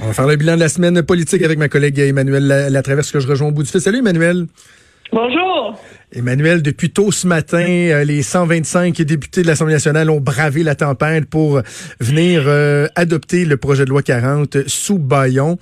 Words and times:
On 0.00 0.06
va 0.06 0.12
faire 0.12 0.26
le 0.28 0.36
bilan 0.36 0.54
de 0.54 0.60
la 0.60 0.68
semaine 0.68 1.02
politique 1.02 1.42
avec 1.42 1.58
ma 1.58 1.68
collègue 1.68 1.98
Emmanuel 1.98 2.46
Latraverse 2.70 3.10
que 3.10 3.18
je 3.18 3.26
rejoins 3.26 3.48
au 3.48 3.52
bout 3.52 3.64
du 3.64 3.68
fil. 3.68 3.80
Salut 3.80 3.98
Emmanuel. 3.98 4.46
Bonjour. 5.12 5.76
Emmanuel, 6.10 6.62
depuis 6.62 6.90
tôt 6.90 7.12
ce 7.12 7.26
matin, 7.26 7.66
euh, 7.68 8.02
les 8.02 8.22
125 8.22 8.96
députés 9.02 9.42
de 9.42 9.46
l'Assemblée 9.46 9.74
nationale 9.74 10.08
ont 10.08 10.20
bravé 10.20 10.62
la 10.62 10.74
tempête 10.74 11.26
pour 11.26 11.60
venir 12.00 12.44
euh, 12.46 12.88
adopter 12.94 13.44
le 13.44 13.58
projet 13.58 13.84
de 13.84 13.90
loi 13.90 14.02
40 14.02 14.66
sous 14.66 14.98
Bayon. 14.98 15.58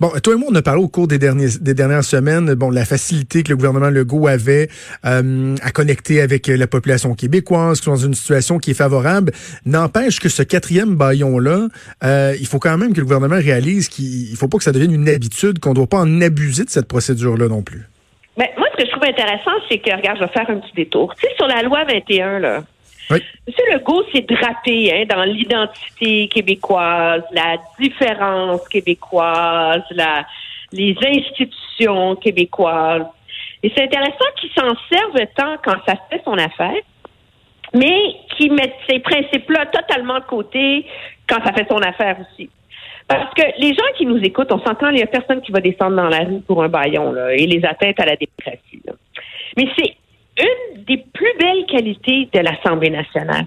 Bon, 0.00 0.10
tout 0.20 0.32
le 0.32 0.36
monde 0.36 0.56
a 0.56 0.62
parlé 0.62 0.82
au 0.82 0.88
cours 0.88 1.06
des, 1.06 1.18
derniers, 1.18 1.58
des 1.60 1.74
dernières 1.74 2.02
semaines, 2.02 2.54
bon, 2.54 2.70
la 2.70 2.84
facilité 2.84 3.44
que 3.44 3.50
le 3.50 3.56
gouvernement 3.56 3.88
Legault 3.88 4.26
avait 4.26 4.68
euh, 5.04 5.54
à 5.62 5.70
connecter 5.70 6.20
avec 6.20 6.48
la 6.48 6.66
population 6.66 7.14
québécoise, 7.14 7.78
qui 7.78 7.84
sont 7.84 7.92
dans 7.92 7.96
une 7.96 8.14
situation 8.14 8.58
qui 8.58 8.72
est 8.72 8.74
favorable. 8.74 9.32
N'empêche 9.64 10.18
que 10.18 10.28
ce 10.28 10.42
quatrième 10.42 10.96
Bayon-là, 10.96 11.68
il 12.02 12.46
faut 12.48 12.58
quand 12.58 12.76
même 12.76 12.92
que 12.92 12.98
le 12.98 13.04
gouvernement 13.04 13.36
réalise 13.36 13.88
qu'il 13.88 14.32
ne 14.32 14.36
faut 14.36 14.48
pas 14.48 14.58
que 14.58 14.64
ça 14.64 14.72
devienne 14.72 14.92
une 14.92 15.08
habitude, 15.08 15.60
qu'on 15.60 15.70
ne 15.70 15.76
doit 15.76 15.86
pas 15.86 16.00
en 16.00 16.20
abuser 16.20 16.64
de 16.64 16.70
cette 16.70 16.88
procédure-là 16.88 17.46
non 17.46 17.62
plus. 17.62 17.86
Mais 18.36 18.52
moi, 18.56 18.66
ce 18.72 18.76
que 18.78 18.86
je 18.86 18.90
trouve 18.90 19.04
intéressant, 19.04 19.52
c'est 19.68 19.78
que, 19.78 19.94
regarde, 19.94 20.18
je 20.18 20.24
vais 20.24 20.32
faire 20.32 20.50
un 20.50 20.58
petit 20.58 20.74
détour. 20.74 21.14
Tu 21.14 21.26
sais, 21.26 21.34
sur 21.36 21.46
la 21.46 21.62
loi 21.62 21.84
21, 21.84 22.40
là, 22.40 22.62
oui. 23.10 23.18
M. 23.46 23.54
Legault 23.72 24.04
s'est 24.12 24.22
drapé 24.22 24.92
hein, 24.92 25.04
dans 25.08 25.24
l'identité 25.24 26.28
québécoise, 26.28 27.22
la 27.32 27.56
différence 27.78 28.66
québécoise, 28.68 29.82
la, 29.90 30.24
les 30.72 30.96
institutions 31.06 32.16
québécoises. 32.16 33.06
Et 33.62 33.70
c'est 33.74 33.84
intéressant 33.84 34.24
qu'il 34.40 34.50
s'en 34.50 34.74
serve 34.90 35.26
tant 35.36 35.56
quand 35.62 35.76
ça 35.86 35.96
fait 36.10 36.22
son 36.24 36.38
affaire, 36.38 36.80
mais 37.74 38.16
qu'il 38.36 38.52
mette 38.52 38.74
ces 38.88 39.00
principes-là 39.00 39.66
totalement 39.66 40.18
de 40.18 40.24
côté 40.24 40.86
quand 41.28 41.42
ça 41.44 41.52
fait 41.52 41.66
son 41.68 41.78
affaire 41.78 42.16
aussi. 42.20 42.48
Parce 43.06 43.34
que 43.34 43.42
les 43.58 43.74
gens 43.74 43.92
qui 43.96 44.06
nous 44.06 44.18
écoutent, 44.18 44.52
on 44.52 44.60
s'entend, 44.60 44.88
il 44.88 44.96
n'y 44.96 45.02
a 45.02 45.06
personne 45.06 45.40
qui 45.42 45.52
va 45.52 45.60
descendre 45.60 45.96
dans 45.96 46.08
la 46.08 46.20
rue 46.20 46.40
pour 46.40 46.62
un 46.62 46.68
baillon 46.68 47.14
et 47.30 47.46
les 47.46 47.64
atteintes 47.64 48.00
à 48.00 48.06
la 48.06 48.16
démocratie. 48.16 48.82
Mais 49.56 49.68
c'est 49.76 49.96
une 50.40 50.84
des 50.84 51.04
plus 51.12 51.32
belles 51.38 51.66
qualités 51.66 52.28
de 52.32 52.40
l'Assemblée 52.40 52.90
nationale. 52.90 53.46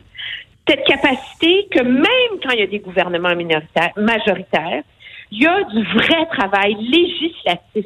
Cette 0.68 0.84
capacité 0.86 1.68
que 1.72 1.82
même 1.82 2.40
quand 2.44 2.52
il 2.54 2.60
y 2.60 2.64
a 2.64 2.68
des 2.68 2.80
gouvernements 2.80 3.36
minoritaires, 3.36 3.92
majoritaires, 3.96 4.84
il 5.32 5.42
y 5.42 5.48
a 5.48 5.64
du 5.64 5.84
vrai 5.84 6.26
travail 6.32 6.76
législatif 6.80 7.86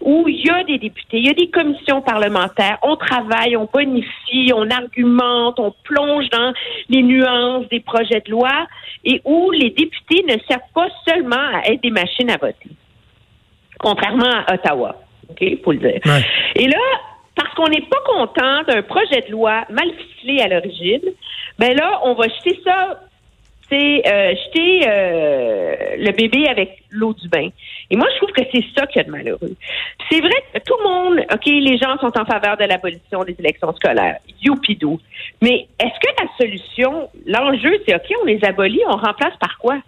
où 0.00 0.26
il 0.28 0.44
y 0.44 0.50
a 0.50 0.64
des 0.64 0.78
députés, 0.78 1.18
il 1.18 1.26
y 1.26 1.30
a 1.30 1.34
des 1.34 1.50
commissions 1.50 2.02
parlementaires, 2.02 2.78
on 2.82 2.96
travaille, 2.96 3.56
on 3.56 3.68
bonifie, 3.72 4.52
on 4.54 4.68
argumente, 4.70 5.58
on 5.58 5.74
plonge 5.84 6.28
dans 6.30 6.52
les 6.88 7.02
nuances 7.02 7.68
des 7.68 7.80
projets 7.80 8.22
de 8.24 8.30
loi 8.30 8.66
et 9.04 9.20
où 9.24 9.50
les 9.50 9.70
députés 9.70 10.24
ne 10.28 10.36
servent 10.48 10.60
pas 10.74 10.88
seulement 11.06 11.36
à 11.36 11.68
être 11.72 11.82
des 11.82 11.90
machines 11.90 12.30
à 12.30 12.36
voter, 12.36 12.70
contrairement 13.78 14.42
à 14.46 14.54
Ottawa, 14.54 14.96
OK, 15.30 15.44
faut 15.64 15.72
le 15.72 15.78
dire. 15.78 16.00
Et 16.56 16.68
là, 16.68 16.78
parce 17.34 17.54
qu'on 17.54 17.68
n'est 17.68 17.82
pas 17.82 18.00
content 18.06 18.62
d'un 18.68 18.82
projet 18.82 19.22
de 19.26 19.32
loi 19.32 19.64
mal 19.70 19.88
ficelé 19.92 20.40
à 20.40 20.48
l'origine, 20.48 21.00
ben 21.58 21.74
là, 21.76 22.00
on 22.04 22.14
va 22.14 22.24
jeter 22.28 22.60
ça 22.64 23.00
c'est 23.72 24.02
euh, 24.06 24.34
jeter 24.34 24.82
euh, 24.86 25.74
le 25.96 26.12
bébé 26.12 26.46
avec 26.48 26.82
l'eau 26.90 27.14
du 27.14 27.28
bain. 27.28 27.48
Et 27.90 27.96
moi, 27.96 28.06
je 28.12 28.16
trouve 28.18 28.32
que 28.32 28.42
c'est 28.52 28.64
ça 28.76 28.86
qui 28.86 29.00
a 29.00 29.04
de 29.04 29.10
malheureux. 29.10 29.56
C'est 30.10 30.20
vrai 30.20 30.44
que 30.52 30.58
tout 30.60 30.74
le 30.78 30.88
monde, 30.88 31.24
OK, 31.32 31.46
les 31.46 31.78
gens 31.78 31.96
sont 31.98 32.12
en 32.18 32.24
faveur 32.26 32.58
de 32.58 32.64
l'abolition 32.64 33.24
des 33.24 33.34
élections 33.38 33.74
scolaires. 33.74 34.18
Youpidou. 34.42 35.00
Mais 35.40 35.66
est-ce 35.80 35.98
que 36.00 36.22
la 36.22 36.28
solution, 36.38 37.08
l'enjeu, 37.26 37.82
c'est 37.86 37.94
OK, 37.94 38.12
on 38.22 38.26
les 38.26 38.44
abolit, 38.44 38.82
on 38.86 38.96
remplace 38.96 39.36
par 39.40 39.56
quoi? 39.58 39.78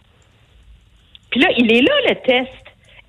Puis 1.31 1.41
là, 1.41 1.49
il 1.59 1.71
est 1.71 1.83
là 1.83 1.95
le 2.09 2.15
test. 2.27 2.51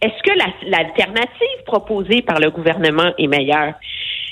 Est-ce 0.02 0.22
que 0.24 0.70
l'alternative 0.70 1.64
proposée 1.66 2.22
par 2.22 2.40
le 2.40 2.52
gouvernement 2.52 3.14
est 3.18 3.28
meilleure? 3.28 3.76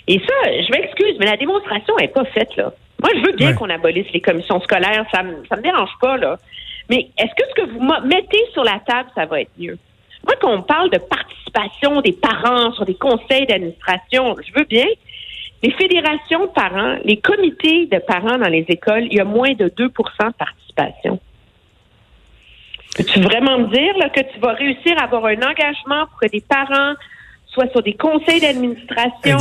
Et 0.07 0.19
ça, 0.19 0.51
je 0.51 0.71
m'excuse, 0.71 1.15
mais 1.19 1.25
la 1.25 1.37
démonstration 1.37 1.95
n'est 1.97 2.09
pas 2.09 2.25
faite, 2.25 2.53
là. 2.57 2.73
Moi, 3.03 3.11
je 3.15 3.25
veux 3.25 3.33
bien 3.33 3.53
qu'on 3.53 3.69
abolisse 3.69 4.09
les 4.13 4.21
commissions 4.21 4.61
scolaires, 4.61 5.05
ça 5.13 5.23
me, 5.23 5.43
ça 5.49 5.57
me 5.57 5.61
dérange 5.61 5.91
pas, 5.99 6.15
là. 6.15 6.37
Mais 6.89 7.09
est-ce 7.17 7.35
que 7.35 7.49
ce 7.49 7.61
que 7.61 7.69
vous 7.69 8.07
mettez 8.07 8.41
sur 8.53 8.63
la 8.63 8.79
table, 8.79 9.09
ça 9.13 9.25
va 9.25 9.41
être 9.41 9.51
mieux? 9.59 9.77
Moi, 10.25 10.35
quand 10.39 10.53
on 10.53 10.61
parle 10.61 10.89
de 10.89 10.99
participation 10.99 11.99
des 11.99 12.13
parents 12.13 12.71
sur 12.73 12.85
des 12.85 12.95
conseils 12.95 13.45
d'administration, 13.45 14.37
je 14.45 14.57
veux 14.57 14.65
bien. 14.65 14.85
Les 15.61 15.71
fédérations 15.71 16.45
de 16.45 16.51
parents, 16.51 16.95
les 17.03 17.17
comités 17.17 17.87
de 17.87 17.99
parents 17.99 18.37
dans 18.37 18.49
les 18.49 18.65
écoles, 18.69 19.05
il 19.05 19.15
y 19.15 19.19
a 19.19 19.25
moins 19.25 19.53
de 19.53 19.67
2% 19.67 19.67
de 19.77 20.33
participation. 20.33 21.19
Peux-tu 22.95 23.19
vraiment 23.21 23.59
me 23.59 23.67
dire 23.67 23.97
là, 23.97 24.09
que 24.09 24.21
tu 24.21 24.39
vas 24.39 24.53
réussir 24.53 24.97
à 24.97 25.03
avoir 25.05 25.25
un 25.25 25.41
engagement 25.41 26.05
pour 26.07 26.19
que 26.21 26.27
des 26.27 26.41
parents 26.41 26.93
soient 27.47 27.69
sur 27.69 27.81
des 27.81 27.93
conseils 27.95 28.39
d'administration, 28.39 29.37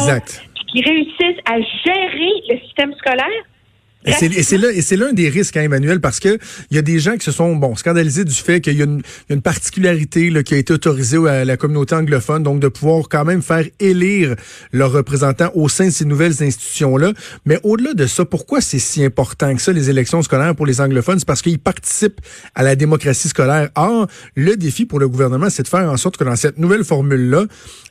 qui 0.66 0.82
réussissent 0.82 1.42
à 1.44 1.60
gérer 1.84 2.32
le 2.48 2.58
système 2.60 2.94
scolaire? 2.94 3.44
Et 4.04 4.42
c'est 4.42 4.58
là, 4.58 4.72
et 4.72 4.82
c'est 4.82 4.96
l'un 4.96 5.12
des 5.12 5.28
risques, 5.28 5.56
hein, 5.56 5.62
Emmanuel, 5.62 6.00
parce 6.00 6.18
que 6.18 6.38
il 6.70 6.76
y 6.76 6.78
a 6.78 6.82
des 6.82 6.98
gens 6.98 7.16
qui 7.16 7.24
se 7.24 7.32
sont 7.32 7.54
bon 7.54 7.76
scandalisés 7.76 8.24
du 8.24 8.34
fait 8.34 8.60
qu'il 8.60 8.76
y, 8.76 8.82
a 8.82 8.86
une 9.28 9.42
particularité 9.42 10.30
là, 10.30 10.42
qui 10.42 10.54
a 10.54 10.56
été 10.56 10.72
autorisée 10.72 11.18
à 11.28 11.44
la 11.44 11.56
communauté 11.56 11.94
anglophone, 11.94 12.42
donc 12.42 12.60
de 12.60 12.68
pouvoir 12.68 13.08
quand 13.08 13.24
même 13.24 13.42
faire 13.42 13.64
élire 13.78 14.34
leurs 14.72 14.92
représentants 14.92 15.50
au 15.54 15.68
sein 15.68 15.86
de 15.86 15.90
ces 15.90 16.04
nouvelles 16.04 16.42
institutions-là. 16.42 17.12
Mais 17.44 17.60
au-delà 17.62 17.94
de 17.94 18.06
ça, 18.06 18.24
pourquoi 18.24 18.60
c'est 18.60 18.78
si 18.78 19.04
important 19.04 19.54
que 19.54 19.62
ça, 19.62 19.72
les 19.72 19.88
élections 19.88 20.22
scolaires 20.22 20.56
pour 20.56 20.66
les 20.66 20.80
anglophones? 20.80 21.18
C'est 21.18 21.26
parce 21.26 21.42
qu'ils 21.42 21.58
participent 21.58 22.20
à 22.54 22.62
la 22.62 22.74
démocratie 22.74 23.28
scolaire. 23.28 23.70
Or, 23.76 24.08
le 24.34 24.56
défi 24.56 24.84
pour 24.84 24.98
le 24.98 25.08
gouvernement, 25.08 25.50
c'est 25.50 25.62
de 25.62 25.68
faire 25.68 25.90
en 25.90 25.96
sorte 25.96 26.16
que 26.16 26.24
dans 26.24 26.36
cette 26.36 26.58
nouvelle 26.58 26.84
formule-là, 26.84 27.44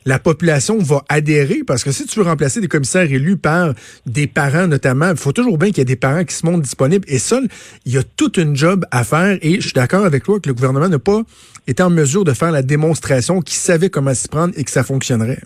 la 0.04 0.18
population 0.18 0.78
va 0.78 1.04
adhérer, 1.08 1.62
parce 1.66 1.84
que 1.84 1.92
si 1.92 2.06
tu 2.06 2.18
veux 2.18 2.24
remplacer 2.24 2.60
des 2.60 2.68
commissaires 2.68 3.10
élus 3.10 3.36
par 3.36 3.72
des 4.04 4.26
parents 4.26 4.66
notamment, 4.66 5.10
il 5.10 5.16
faut 5.16 5.32
toujours 5.32 5.58
bien 5.58 5.68
qu'il 5.68 5.78
y 5.78 5.82
ait 5.82 5.84
des 5.84 5.96
parents 6.02 6.24
qui 6.24 6.34
se 6.34 6.44
montrent 6.44 6.62
disponibles. 6.62 7.04
Et 7.08 7.18
ça, 7.18 7.38
il 7.86 7.92
y 7.92 7.98
a 7.98 8.02
toute 8.02 8.36
une 8.36 8.54
job 8.54 8.84
à 8.90 9.04
faire. 9.04 9.38
Et 9.40 9.54
je 9.54 9.60
suis 9.60 9.72
d'accord 9.72 10.04
avec 10.04 10.24
toi 10.24 10.38
que 10.40 10.48
le 10.48 10.54
gouvernement 10.54 10.88
n'a 10.88 10.98
pas 10.98 11.22
été 11.66 11.82
en 11.82 11.90
mesure 11.90 12.24
de 12.24 12.32
faire 12.32 12.52
la 12.52 12.62
démonstration 12.62 13.40
qu'il 13.40 13.56
savait 13.56 13.88
comment 13.88 14.12
s'y 14.14 14.28
prendre 14.28 14.52
et 14.56 14.64
que 14.64 14.70
ça 14.70 14.82
fonctionnerait. 14.82 15.40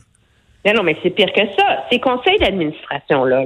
Non, 0.75 0.83
mais 0.83 0.97
c'est 1.03 1.11
pire 1.11 1.33
que 1.33 1.43
ça. 1.57 1.85
Ces 1.93 2.01
conseils 2.01 2.39
d'administration-là, 2.41 3.45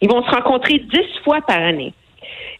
ils 0.00 0.08
vont 0.08 0.24
se 0.24 0.30
rencontrer 0.30 0.80
dix 0.80 1.22
fois 1.22 1.40
par 1.46 1.60
année. 1.60 1.94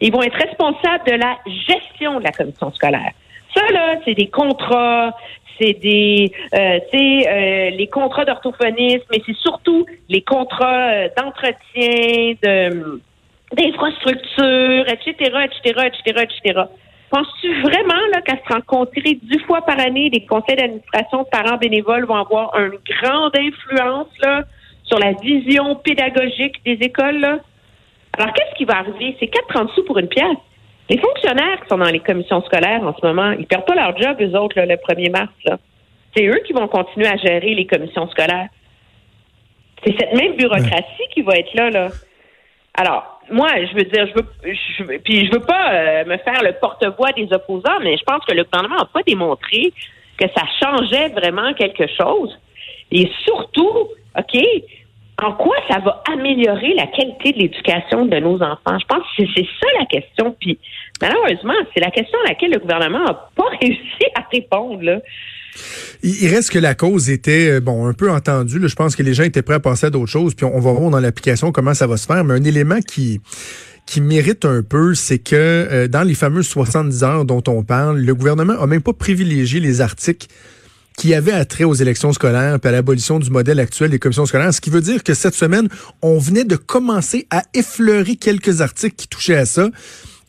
Ils 0.00 0.12
vont 0.12 0.22
être 0.22 0.36
responsables 0.36 1.04
de 1.06 1.12
la 1.12 1.36
gestion 1.66 2.18
de 2.20 2.24
la 2.24 2.30
commission 2.30 2.70
scolaire. 2.72 3.12
Ça, 3.54 3.62
là, 3.72 3.96
c'est 4.04 4.14
des 4.14 4.28
contrats, 4.28 5.12
c'est 5.58 5.74
des, 5.74 6.30
euh, 6.54 6.78
euh, 6.94 7.70
les 7.70 7.88
contrats 7.90 8.24
d'orthophonisme, 8.24 9.04
mais 9.10 9.22
c'est 9.24 9.36
surtout 9.36 9.86
les 10.08 10.22
contrats 10.22 10.90
euh, 10.90 11.08
d'entretien, 11.16 12.34
de 12.42 13.00
d'infrastructures, 13.52 14.88
etc., 14.88 15.14
etc., 15.44 15.88
etc., 15.88 16.24
etc. 16.24 16.62
Penses-tu 17.10 17.62
vraiment 17.62 18.02
là 18.12 18.20
qu'à 18.22 18.36
se 18.36 18.52
rencontrer 18.52 19.18
dix 19.22 19.38
fois 19.46 19.62
par 19.62 19.78
année, 19.78 20.10
les 20.10 20.26
conseils 20.26 20.56
d'administration 20.56 21.22
de 21.22 21.28
parents 21.28 21.56
bénévoles 21.56 22.04
vont 22.04 22.16
avoir 22.16 22.58
une 22.58 22.78
grande 23.00 23.36
influence 23.36 24.08
là 24.22 24.42
sur 24.82 24.98
la 24.98 25.12
vision 25.12 25.76
pédagogique 25.76 26.64
des 26.64 26.78
écoles 26.80 27.20
là? 27.20 27.38
Alors 28.18 28.32
qu'est-ce 28.32 28.54
qui 28.56 28.64
va 28.64 28.78
arriver? 28.78 29.16
C'est 29.20 29.26
4,30 29.26 29.74
sous 29.74 29.84
pour 29.84 29.98
une 29.98 30.08
pièce. 30.08 30.36
Les 30.88 30.98
fonctionnaires 30.98 31.60
qui 31.62 31.68
sont 31.68 31.78
dans 31.78 31.90
les 31.90 32.00
commissions 32.00 32.42
scolaires 32.42 32.82
en 32.82 32.94
ce 32.94 33.04
moment, 33.06 33.32
ils 33.32 33.46
perdent 33.46 33.66
pas 33.66 33.74
leur 33.74 33.96
job, 33.96 34.16
eux 34.20 34.36
autres, 34.38 34.60
le 34.60 34.76
1er 34.76 35.10
mars. 35.10 35.60
C'est 36.16 36.26
eux 36.26 36.40
qui 36.46 36.52
vont 36.52 36.66
continuer 36.68 37.08
à 37.08 37.16
gérer 37.16 37.54
les 37.54 37.66
commissions 37.66 38.08
scolaires. 38.08 38.48
C'est 39.84 39.94
cette 39.98 40.14
même 40.14 40.36
bureaucratie 40.36 41.08
qui 41.12 41.22
va 41.22 41.34
être 41.36 41.52
là, 41.54 41.70
là. 41.70 41.88
Alors, 42.74 43.15
moi, 43.30 43.48
je 43.56 43.74
veux 43.74 43.84
dire, 43.84 44.06
je 44.06 44.14
veux, 44.14 44.26
je, 44.44 44.98
puis 44.98 45.26
je 45.26 45.32
veux 45.32 45.44
pas 45.44 45.72
euh, 45.72 46.04
me 46.04 46.16
faire 46.18 46.42
le 46.42 46.52
porte-voix 46.60 47.12
des 47.12 47.28
opposants, 47.32 47.80
mais 47.82 47.96
je 47.96 48.04
pense 48.04 48.24
que 48.24 48.34
le 48.34 48.44
gouvernement 48.44 48.76
n'a 48.76 48.88
pas 48.92 49.02
démontré 49.06 49.72
que 50.16 50.26
ça 50.34 50.42
changeait 50.62 51.08
vraiment 51.08 51.52
quelque 51.54 51.86
chose. 51.98 52.38
Et 52.90 53.10
surtout, 53.24 53.88
OK, 54.18 54.42
en 55.22 55.32
quoi 55.32 55.56
ça 55.68 55.78
va 55.80 56.02
améliorer 56.12 56.74
la 56.74 56.86
qualité 56.86 57.32
de 57.32 57.38
l'éducation 57.38 58.06
de 58.06 58.16
nos 58.18 58.42
enfants? 58.42 58.78
Je 58.78 58.86
pense 58.86 59.02
que 59.16 59.24
c'est 59.34 59.46
ça 59.60 59.66
la 59.78 59.86
question. 59.86 60.36
Puis 60.40 60.58
malheureusement, 61.00 61.54
c'est 61.74 61.80
la 61.80 61.90
question 61.90 62.18
à 62.24 62.28
laquelle 62.28 62.52
le 62.52 62.60
gouvernement 62.60 63.04
n'a 63.04 63.28
pas 63.34 63.48
réussi 63.60 64.04
à 64.14 64.22
répondre. 64.30 64.82
Là. 64.82 65.00
Il 66.02 66.28
reste 66.28 66.50
que 66.50 66.58
la 66.58 66.74
cause 66.74 67.10
était 67.10 67.50
euh, 67.50 67.60
bon 67.60 67.86
un 67.86 67.92
peu 67.92 68.10
entendue. 68.10 68.60
Je 68.66 68.74
pense 68.74 68.96
que 68.96 69.02
les 69.02 69.14
gens 69.14 69.24
étaient 69.24 69.42
prêts 69.42 69.56
à 69.56 69.60
passer 69.60 69.86
à 69.86 69.90
d'autres 69.90 70.10
choses. 70.10 70.34
Puis 70.34 70.44
on 70.44 70.90
dans 70.90 71.00
l'application 71.00 71.52
comment 71.52 71.74
ça 71.74 71.86
va 71.86 71.96
se 71.96 72.06
faire. 72.06 72.24
Mais 72.24 72.34
un 72.34 72.44
élément 72.44 72.80
qui 72.80 73.20
qui 73.86 74.00
mérite 74.00 74.44
un 74.44 74.62
peu, 74.62 74.94
c'est 74.94 75.18
que 75.20 75.36
euh, 75.36 75.88
dans 75.88 76.02
les 76.02 76.14
fameuses 76.14 76.48
70 76.48 77.04
heures 77.04 77.24
dont 77.24 77.42
on 77.46 77.62
parle, 77.62 78.00
le 78.00 78.14
gouvernement 78.14 78.54
a 78.60 78.66
même 78.66 78.82
pas 78.82 78.92
privilégié 78.92 79.60
les 79.60 79.80
articles 79.80 80.26
qui 80.96 81.14
avaient 81.14 81.32
attrait 81.32 81.64
aux 81.64 81.74
élections 81.74 82.12
scolaires 82.12 82.58
et 82.62 82.66
à 82.66 82.70
l'abolition 82.72 83.18
du 83.18 83.30
modèle 83.30 83.60
actuel 83.60 83.90
des 83.90 83.98
commissions 83.98 84.26
scolaires. 84.26 84.52
Ce 84.52 84.60
qui 84.60 84.70
veut 84.70 84.80
dire 84.80 85.04
que 85.04 85.14
cette 85.14 85.34
semaine, 85.34 85.68
on 86.02 86.18
venait 86.18 86.44
de 86.44 86.56
commencer 86.56 87.26
à 87.30 87.42
effleurer 87.54 88.16
quelques 88.16 88.60
articles 88.60 88.96
qui 88.96 89.06
touchaient 89.06 89.36
à 89.36 89.46
ça. 89.46 89.68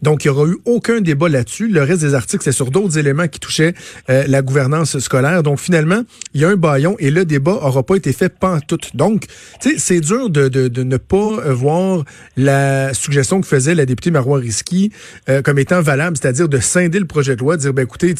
Donc, 0.01 0.25
il 0.25 0.31
n'y 0.31 0.37
aura 0.37 0.47
eu 0.47 0.57
aucun 0.65 1.01
débat 1.01 1.29
là-dessus. 1.29 1.67
Le 1.67 1.81
reste 1.81 2.01
des 2.01 2.13
articles, 2.13 2.43
c'est 2.43 2.51
sur 2.51 2.71
d'autres 2.71 2.97
éléments 2.97 3.27
qui 3.27 3.39
touchaient 3.39 3.73
euh, 4.09 4.25
la 4.27 4.41
gouvernance 4.41 4.99
scolaire. 4.99 5.43
Donc, 5.43 5.59
finalement, 5.59 6.03
il 6.33 6.41
y 6.41 6.45
a 6.45 6.49
un 6.49 6.55
baillon 6.55 6.95
et 6.99 7.09
le 7.09 7.25
débat 7.25 7.53
n'aura 7.53 7.83
pas 7.83 7.95
été 7.95 8.13
fait 8.13 8.29
pantoute. 8.29 8.95
Donc, 8.95 9.25
c'est 9.77 9.99
dur 9.99 10.29
de, 10.29 10.83
ne 10.83 10.97
pas 10.97 11.51
voir 11.51 12.03
la 12.35 12.93
suggestion 12.93 13.41
que 13.41 13.47
faisait 13.47 13.75
la 13.75 13.85
députée 13.85 14.11
Marois 14.11 14.39
Risky 14.39 14.91
euh, 15.29 15.41
comme 15.41 15.59
étant 15.59 15.81
valable, 15.81 16.17
c'est-à-dire 16.17 16.47
de 16.47 16.59
scinder 16.59 16.99
le 16.99 17.05
projet 17.05 17.35
de 17.35 17.41
loi, 17.41 17.57
de 17.57 17.61
dire, 17.61 17.73
ben 17.73 17.83
écoutez, 17.83 18.13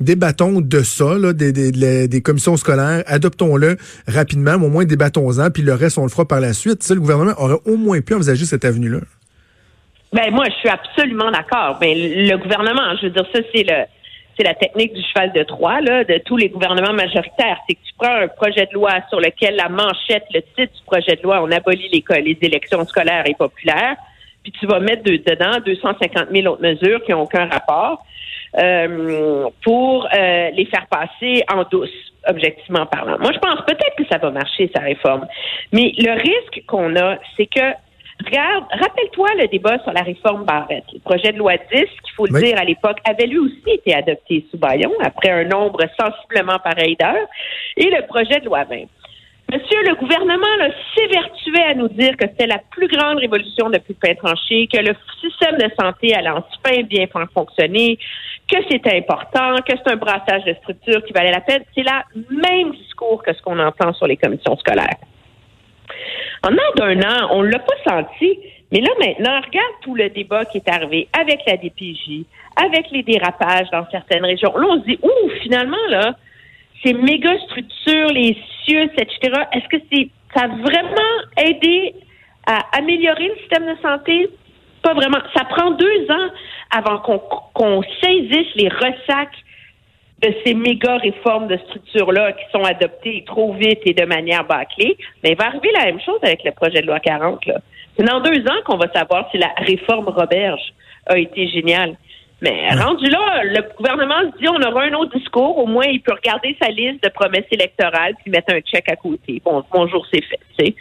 débattons 0.00 0.60
de 0.60 0.82
ça, 0.82 1.16
des, 1.32 2.22
commissions 2.22 2.56
scolaires, 2.56 3.02
adoptons-le 3.06 3.76
rapidement, 4.06 4.54
au 4.54 4.68
moins 4.68 4.84
débattons-en, 4.84 5.50
puis 5.50 5.62
le 5.62 5.74
reste, 5.74 5.98
on 5.98 6.04
le 6.04 6.08
fera 6.08 6.26
par 6.26 6.40
la 6.40 6.52
suite. 6.52 6.88
Le 6.88 7.00
gouvernement 7.00 7.34
aurait 7.38 7.60
au 7.64 7.76
moins 7.76 8.00
pu 8.00 8.14
envisager 8.14 8.46
cette 8.46 8.64
avenue-là. 8.64 9.00
Ben 10.12 10.30
moi, 10.30 10.46
je 10.46 10.54
suis 10.54 10.68
absolument 10.68 11.30
d'accord. 11.30 11.78
Ben 11.80 11.94
le 11.96 12.36
gouvernement, 12.36 12.96
je 13.00 13.06
veux 13.06 13.10
dire, 13.12 13.26
ça 13.32 13.40
c'est 13.54 13.62
le 13.62 13.84
c'est 14.38 14.44
la 14.44 14.54
technique 14.54 14.92
du 14.94 15.02
cheval 15.02 15.32
de 15.32 15.42
Troie 15.42 15.80
là, 15.80 16.04
de 16.04 16.18
tous 16.24 16.36
les 16.36 16.48
gouvernements 16.48 16.92
majoritaires. 16.92 17.58
C'est 17.68 17.74
que 17.74 17.80
tu 17.84 17.92
prends 17.98 18.14
un 18.14 18.28
projet 18.28 18.66
de 18.66 18.74
loi 18.74 18.92
sur 19.08 19.20
lequel 19.20 19.56
la 19.56 19.68
manchette, 19.68 20.24
le 20.32 20.42
titre 20.42 20.72
du 20.74 20.82
projet 20.86 21.16
de 21.16 21.22
loi, 21.22 21.42
on 21.42 21.50
abolit 21.50 21.88
les, 21.92 22.04
les 22.22 22.38
élections 22.42 22.84
scolaires 22.84 23.24
et 23.26 23.34
populaires, 23.34 23.96
puis 24.42 24.52
tu 24.52 24.66
vas 24.66 24.78
mettre 24.78 25.02
dedans 25.02 25.58
250 25.64 26.28
000 26.32 26.46
autres 26.46 26.62
mesures 26.62 27.02
qui 27.02 27.10
n'ont 27.10 27.22
aucun 27.22 27.46
rapport 27.46 28.04
euh, 28.58 29.48
pour 29.62 30.06
euh, 30.06 30.50
les 30.50 30.66
faire 30.66 30.86
passer 30.86 31.44
en 31.52 31.64
douce, 31.64 31.90
objectivement 32.28 32.86
parlant. 32.86 33.18
Moi, 33.18 33.32
je 33.32 33.38
pense 33.40 33.60
peut-être 33.66 33.96
que 33.96 34.04
ça 34.10 34.18
va 34.18 34.30
marcher, 34.30 34.70
sa 34.74 34.82
réforme. 34.82 35.26
Mais 35.72 35.92
le 35.98 36.12
risque 36.12 36.64
qu'on 36.66 36.94
a, 36.96 37.16
c'est 37.36 37.46
que 37.46 37.74
Regarde, 38.24 38.64
rappelle-toi 38.70 39.28
le 39.38 39.46
débat 39.46 39.78
sur 39.84 39.92
la 39.92 40.02
réforme 40.02 40.44
Barrette. 40.44 40.84
Le 40.92 40.98
projet 41.00 41.32
de 41.32 41.38
loi 41.38 41.52
10, 41.72 41.80
qu'il 41.80 42.14
faut 42.16 42.26
le 42.26 42.40
dire 42.40 42.58
à 42.58 42.64
l'époque, 42.64 42.98
avait 43.04 43.26
lui 43.26 43.38
aussi 43.38 43.62
été 43.66 43.94
adopté 43.94 44.44
sous 44.50 44.58
Bayon 44.58 44.92
après 45.02 45.30
un 45.30 45.44
nombre 45.44 45.80
sensiblement 45.98 46.58
pareil 46.58 46.96
d'heures, 46.96 47.28
et 47.76 47.88
le 47.90 48.06
projet 48.06 48.40
de 48.40 48.46
loi 48.46 48.64
20. 48.64 48.86
Monsieur, 49.50 49.82
le 49.82 49.94
gouvernement 49.94 50.46
s'évertuait 50.94 51.70
à 51.70 51.74
nous 51.74 51.88
dire 51.88 52.16
que 52.18 52.26
c'était 52.28 52.46
la 52.46 52.60
plus 52.70 52.86
grande 52.86 53.18
révolution 53.18 53.70
depuis 53.70 53.96
le 53.98 54.08
pain 54.08 54.14
tranché, 54.14 54.68
que 54.70 54.78
le 54.78 54.94
système 55.22 55.56
de 55.56 55.70
santé 55.80 56.14
allait 56.14 56.28
enfin 56.28 56.82
bien 56.82 57.06
fonctionner, 57.32 57.98
que 58.46 58.58
c'était 58.68 58.98
important, 58.98 59.56
que 59.66 59.72
c'est 59.74 59.90
un 59.90 59.96
brassage 59.96 60.44
de 60.44 60.54
structure 60.54 61.02
qui 61.04 61.14
valait 61.14 61.30
la 61.30 61.40
peine. 61.40 61.62
C'est 61.74 61.82
le 61.82 62.36
même 62.36 62.72
discours 62.72 63.22
que 63.22 63.32
ce 63.32 63.40
qu'on 63.40 63.58
entend 63.58 63.94
sur 63.94 64.06
les 64.06 64.18
commissions 64.18 64.56
scolaires. 64.56 64.98
En 66.44 66.52
an 66.52 66.74
d'un 66.76 67.00
an, 67.02 67.28
on 67.32 67.42
ne 67.42 67.48
l'a 67.48 67.58
pas 67.58 67.76
senti. 67.84 68.38
Mais 68.70 68.80
là, 68.80 68.90
maintenant, 68.98 69.40
regarde 69.40 69.72
tout 69.82 69.94
le 69.94 70.10
débat 70.10 70.44
qui 70.44 70.58
est 70.58 70.68
arrivé 70.68 71.08
avec 71.18 71.40
la 71.46 71.56
DPJ, 71.56 72.24
avec 72.56 72.90
les 72.90 73.02
dérapages 73.02 73.70
dans 73.70 73.86
certaines 73.90 74.24
régions. 74.24 74.56
Là, 74.56 74.66
on 74.68 74.80
se 74.80 74.86
dit, 74.86 74.98
ouh, 75.02 75.30
finalement, 75.42 75.76
là, 75.88 76.16
ces 76.84 76.92
méga 76.92 77.36
structures, 77.46 78.08
les 78.08 78.36
cieux, 78.64 78.82
etc., 78.82 79.42
est-ce 79.52 79.68
que 79.68 79.82
ça 80.34 80.44
a 80.44 80.48
vraiment 80.48 81.16
aidé 81.38 81.94
à 82.46 82.60
améliorer 82.76 83.28
le 83.28 83.36
système 83.36 83.66
de 83.66 83.80
santé? 83.80 84.28
Pas 84.82 84.94
vraiment. 84.94 85.18
Ça 85.34 85.44
prend 85.44 85.70
deux 85.72 86.10
ans 86.10 86.28
avant 86.70 86.98
qu'on 86.98 87.82
saisisse 88.02 88.54
les 88.54 88.68
ressacs 88.68 89.36
de 90.22 90.34
ces 90.44 90.54
méga 90.54 90.96
réformes 90.96 91.46
de 91.46 91.56
structure-là 91.56 92.32
qui 92.32 92.44
sont 92.52 92.64
adoptées 92.64 93.24
trop 93.26 93.52
vite 93.54 93.80
et 93.84 93.94
de 93.94 94.04
manière 94.04 94.44
bâclée, 94.44 94.96
mais 95.22 95.30
il 95.30 95.36
va 95.36 95.46
arriver 95.46 95.70
la 95.72 95.86
même 95.86 96.00
chose 96.00 96.18
avec 96.22 96.42
le 96.44 96.50
projet 96.52 96.80
de 96.80 96.86
loi 96.86 96.98
40. 96.98 97.40
C'est 97.96 98.04
dans 98.04 98.20
deux 98.20 98.40
ans 98.48 98.60
qu'on 98.64 98.76
va 98.76 98.90
savoir 98.92 99.28
si 99.30 99.38
la 99.38 99.50
réforme 99.58 100.08
Roberge 100.08 100.72
a 101.06 101.18
été 101.18 101.48
géniale. 101.48 101.96
Mais 102.40 102.68
rendu 102.70 103.08
là, 103.10 103.42
le 103.42 103.62
gouvernement 103.76 104.20
se 104.32 104.38
dit 104.38 104.48
on 104.48 104.62
aura 104.62 104.84
un 104.84 104.92
autre 104.94 105.16
discours. 105.16 105.58
Au 105.58 105.66
moins, 105.66 105.86
il 105.86 106.00
peut 106.00 106.14
regarder 106.14 106.56
sa 106.60 106.68
liste 106.70 107.02
de 107.02 107.08
promesses 107.08 107.46
électorales 107.50 108.14
puis 108.22 108.30
mettre 108.30 108.54
un 108.54 108.60
chèque 108.64 108.90
à 108.90 108.96
côté. 108.96 109.42
Bon, 109.44 109.64
bonjour, 109.72 110.06
c'est 110.12 110.22
fait. 110.22 110.74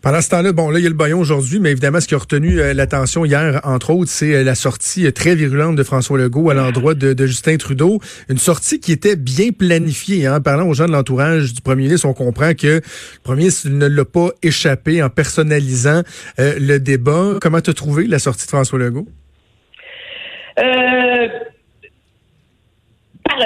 Pendant 0.00 0.20
ce 0.20 0.28
temps-là, 0.30 0.52
bon, 0.52 0.70
là, 0.70 0.78
il 0.78 0.82
y 0.82 0.86
a 0.86 0.88
le 0.88 0.94
baillon 0.94 1.18
aujourd'hui, 1.18 1.58
mais 1.58 1.72
évidemment, 1.72 2.00
ce 2.00 2.06
qui 2.06 2.14
a 2.14 2.18
retenu 2.18 2.60
euh, 2.60 2.72
l'attention 2.72 3.24
hier, 3.24 3.60
entre 3.64 3.90
autres, 3.90 4.10
c'est 4.10 4.32
euh, 4.32 4.44
la 4.44 4.54
sortie 4.54 5.06
euh, 5.06 5.10
très 5.10 5.34
virulente 5.34 5.74
de 5.74 5.82
François 5.82 6.16
Legault 6.16 6.50
à 6.50 6.54
l'endroit 6.54 6.94
de, 6.94 7.26
Justin 7.26 7.56
Trudeau. 7.56 8.00
Une 8.28 8.38
sortie 8.38 8.78
qui 8.78 8.92
était 8.92 9.16
bien 9.16 9.50
planifiée. 9.50 10.26
Hein. 10.26 10.40
Parlant 10.40 10.68
aux 10.68 10.74
gens 10.74 10.86
de 10.86 10.92
l'entourage 10.92 11.52
du 11.52 11.62
premier 11.62 11.84
ministre, 11.84 12.06
on 12.06 12.14
comprend 12.14 12.54
que 12.54 12.66
le 12.66 12.82
premier 13.24 13.40
ministre 13.40 13.68
ne 13.70 13.86
l'a 13.86 14.04
pas 14.04 14.30
échappé 14.42 15.02
en 15.02 15.10
personnalisant 15.10 16.02
le 16.38 16.78
débat. 16.78 17.34
Comment 17.40 17.60
tu 17.60 17.70
as 17.70 17.74
trouvé 17.74 18.06
la 18.06 18.18
sortie 18.18 18.46
de 18.46 18.50
François 18.50 18.78
Legault? 18.78 19.08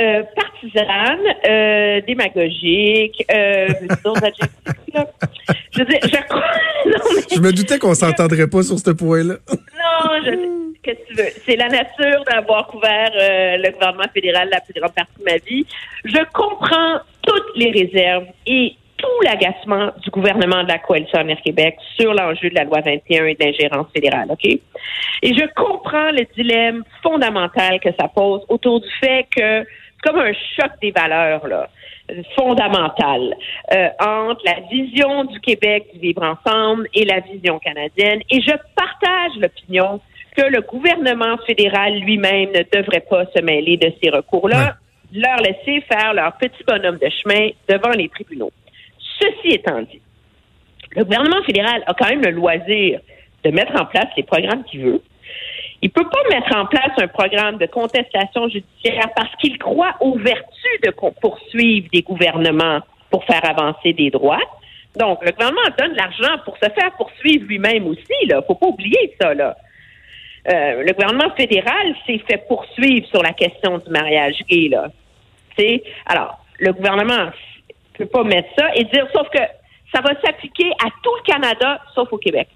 Euh 0.00 0.22
partisane, 0.62 1.20
euh, 1.48 2.00
démagogique, 2.06 3.24
euh, 3.30 3.68
Je, 5.72 5.82
dis, 5.84 5.96
je, 6.02 6.22
crois, 6.28 6.44
je 7.34 7.40
me 7.40 7.50
doutais 7.52 7.78
qu'on 7.78 7.94
s'entendrait 7.94 8.46
pas 8.46 8.62
sur 8.62 8.78
ce 8.78 8.90
point-là. 8.90 9.36
non, 9.48 10.22
je, 10.24 10.30
qu'est-ce 10.82 10.98
que 10.98 11.08
tu 11.08 11.14
veux? 11.14 11.30
C'est 11.46 11.56
la 11.56 11.68
nature 11.68 12.22
d'avoir 12.30 12.66
couvert 12.66 13.10
euh, 13.14 13.56
le 13.56 13.72
gouvernement 13.72 14.08
fédéral 14.12 14.50
la 14.50 14.60
plus 14.60 14.74
grande 14.78 14.92
partie 14.92 15.18
de 15.18 15.24
ma 15.24 15.38
vie. 15.38 15.66
Je 16.04 16.18
comprends 16.34 16.98
toutes 17.22 17.56
les 17.56 17.70
réserves 17.70 18.26
et 18.46 18.76
tout 18.98 19.24
l'agacement 19.24 19.92
du 20.02 20.10
gouvernement 20.10 20.62
de 20.62 20.68
la 20.68 20.78
coalition 20.78 21.18
Avenir 21.18 21.38
Québec 21.42 21.76
sur 21.98 22.12
l'enjeu 22.12 22.50
de 22.50 22.54
la 22.54 22.64
loi 22.64 22.80
21 22.84 23.26
et 23.26 23.34
d'ingérence 23.34 23.86
fédérale, 23.94 24.28
OK? 24.30 24.44
Et 24.44 24.60
je 25.22 25.44
comprends 25.54 26.10
le 26.10 26.26
dilemme 26.36 26.84
fondamental 27.02 27.80
que 27.80 27.90
ça 27.98 28.08
pose 28.08 28.42
autour 28.48 28.80
du 28.80 28.88
fait 29.00 29.26
que 29.34 29.64
comme 30.02 30.18
un 30.18 30.32
choc 30.32 30.72
des 30.80 30.90
valeurs 30.90 31.46
là, 31.46 31.68
fondamentales 32.36 33.34
euh, 33.72 33.88
entre 34.00 34.42
la 34.44 34.60
vision 34.70 35.24
du 35.24 35.40
Québec 35.40 35.86
du 35.94 36.00
vivre 36.00 36.22
ensemble 36.22 36.88
et 36.94 37.04
la 37.04 37.20
vision 37.20 37.58
canadienne. 37.58 38.20
Et 38.30 38.40
je 38.40 38.52
partage 38.74 39.32
l'opinion 39.40 40.00
que 40.36 40.42
le 40.42 40.62
gouvernement 40.62 41.36
fédéral 41.46 41.98
lui-même 42.00 42.50
ne 42.50 42.62
devrait 42.72 43.04
pas 43.08 43.26
se 43.34 43.42
mêler 43.42 43.76
de 43.76 43.92
ces 44.02 44.10
recours-là, 44.10 44.76
leur 45.12 45.36
laisser 45.36 45.82
faire 45.82 46.14
leur 46.14 46.36
petit 46.38 46.64
bonhomme 46.66 46.98
de 46.98 47.08
chemin 47.22 47.50
devant 47.68 47.90
les 47.90 48.08
tribunaux. 48.08 48.50
Ceci 49.20 49.54
étant 49.54 49.82
dit, 49.82 50.00
le 50.96 51.04
gouvernement 51.04 51.42
fédéral 51.44 51.82
a 51.86 51.94
quand 51.94 52.08
même 52.08 52.22
le 52.22 52.30
loisir 52.30 53.00
de 53.44 53.50
mettre 53.50 53.80
en 53.80 53.86
place 53.86 54.06
les 54.16 54.22
programmes 54.22 54.64
qu'il 54.64 54.84
veut. 54.84 55.02
Il 55.82 55.90
peut 55.90 56.08
pas 56.08 56.22
mettre 56.30 56.56
en 56.56 56.66
place 56.66 56.92
un 56.98 57.08
programme 57.08 57.58
de 57.58 57.66
contestation 57.66 58.48
judiciaire 58.48 59.08
parce 59.16 59.34
qu'il 59.36 59.58
croit 59.58 59.94
aux 60.00 60.16
vertus 60.16 60.80
de 60.84 60.90
poursuivre 60.90 61.88
des 61.92 62.02
gouvernements 62.02 62.80
pour 63.10 63.24
faire 63.24 63.44
avancer 63.44 63.92
des 63.92 64.10
droits. 64.10 64.40
Donc, 64.96 65.24
le 65.24 65.32
gouvernement 65.32 65.60
donne 65.76 65.94
l'argent 65.94 66.38
pour 66.44 66.56
se 66.56 66.68
faire 66.70 66.92
poursuivre 66.96 67.46
lui-même 67.46 67.86
aussi. 67.88 68.26
Là, 68.26 68.42
faut 68.46 68.54
pas 68.54 68.68
oublier 68.68 69.16
ça. 69.20 69.34
Là. 69.34 69.56
Euh, 70.48 70.82
le 70.84 70.92
gouvernement 70.92 71.34
fédéral 71.36 71.94
s'est 72.06 72.22
fait 72.28 72.46
poursuivre 72.46 73.06
sur 73.08 73.22
la 73.22 73.32
question 73.32 73.78
du 73.78 73.90
mariage 73.90 74.38
gay. 74.48 74.68
Là. 74.68 74.88
alors, 76.06 76.38
le 76.60 76.72
gouvernement 76.72 77.30
peut 77.94 78.06
pas 78.06 78.22
mettre 78.22 78.48
ça 78.56 78.68
et 78.74 78.84
dire, 78.84 79.06
sauf 79.12 79.28
que 79.30 79.42
ça 79.92 80.00
va 80.00 80.10
s'appliquer 80.20 80.70
à 80.84 80.88
tout 81.02 81.14
le 81.16 81.32
Canada, 81.32 81.80
sauf 81.94 82.12
au 82.12 82.18
Québec. 82.18 82.48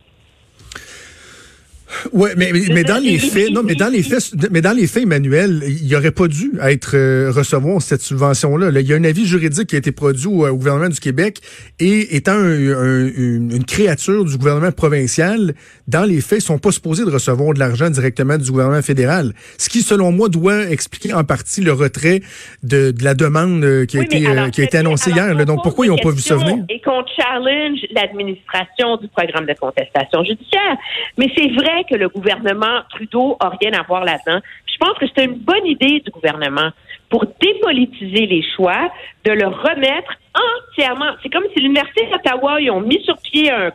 Ouais, 2.13 2.33
mais, 2.37 2.53
mais, 2.53 2.83
dans 2.83 3.03
les 3.03 3.19
faits, 3.33 3.51
non, 3.51 3.63
mais 3.63 3.75
dans 3.75 3.89
les 3.93 4.03
faits, 4.03 4.35
mais 4.51 4.61
dans 4.61 4.73
les 4.73 4.87
faits, 4.87 5.05
Emmanuel, 5.05 5.63
il 5.67 5.95
aurait 5.95 6.11
pas 6.11 6.29
dû 6.29 6.53
être 6.63 6.97
euh, 6.97 7.31
recevoir 7.31 7.81
cette 7.81 8.03
subvention-là. 8.03 8.71
Il 8.81 8.87
y 8.87 8.93
a 8.93 8.97
un 8.97 9.05
avis 9.05 9.27
juridique 9.27 9.69
qui 9.69 9.77
a 9.77 9.79
été 9.79 9.93
produit 9.93 10.27
au, 10.27 10.57
gouvernement 10.57 10.89
du 10.89 11.01
Québec 11.01 11.41
et 11.79 12.17
étant 12.17 12.39
une 12.39 13.65
créature 13.67 14.25
du 14.25 14.37
gouvernement 14.37 14.73
provincial, 14.73 15.55
dans 15.89 16.05
les 16.05 16.21
faits, 16.21 16.41
ils 16.41 16.43
sont 16.43 16.59
pas 16.59 16.73
supposés 16.73 17.05
de 17.05 17.11
recevoir 17.11 17.55
de 17.55 17.59
l'argent 17.59 17.91
directement 17.91 18.39
du 18.39 18.51
gouvernement 18.51 18.83
fédéral. 18.83 19.33
Ce 19.59 19.69
qui, 19.69 19.83
selon 19.83 20.13
moi, 20.13 20.29
doit 20.29 20.69
expliquer 20.71 21.13
en 21.13 21.25
partie 21.25 21.61
le 21.61 21.73
retrait 21.73 22.21
de, 22.63 22.91
de 22.91 23.05
la 23.05 23.15
demande 23.15 23.63
euh, 23.65 23.87
qui 23.87 23.99
a 23.99 24.03
été 24.03 24.27
euh, 24.27 24.51
qui 24.51 24.61
a 24.61 24.65
été 24.65 24.79
annoncée 24.79 25.11
hier. 25.11 25.35
Donc 25.45 25.63
pourquoi 25.63 25.87
ils 25.87 25.91
n'ont 25.91 25.97
pas 25.97 26.11
vu 26.11 26.21
ça 26.21 26.37
venir? 26.37 26.65
Et 26.69 26.81
qu'on 26.81 27.05
challenge 27.17 27.79
l'administration 27.91 28.97
du 28.97 29.09
programme 29.09 29.47
de 29.47 29.55
contestation 29.55 30.25
judiciaire. 30.25 30.77
Mais 31.19 31.31
c'est 31.37 31.49
vrai 31.49 31.76
que 31.85 31.95
le 31.95 32.09
gouvernement 32.09 32.83
Trudeau 32.91 33.37
a 33.41 33.51
rien 33.61 33.73
à 33.73 33.83
voir 33.83 34.05
là-dedans. 34.05 34.41
Je 34.67 34.77
pense 34.79 34.99
que 34.99 35.07
c'est 35.15 35.25
une 35.25 35.39
bonne 35.39 35.67
idée 35.67 36.01
du 36.01 36.11
gouvernement 36.11 36.71
pour 37.09 37.25
dépolitiser 37.41 38.27
les 38.27 38.45
choix, 38.57 38.91
de 39.25 39.33
le 39.33 39.47
remettre 39.47 40.13
entièrement. 40.35 41.13
C'est 41.23 41.31
comme 41.31 41.45
si 41.55 41.63
l'Université 41.63 42.07
d'Ottawa, 42.11 42.61
ils 42.61 42.71
ont 42.71 42.81
mis 42.81 43.03
sur 43.05 43.17
pied 43.19 43.51
un, 43.51 43.71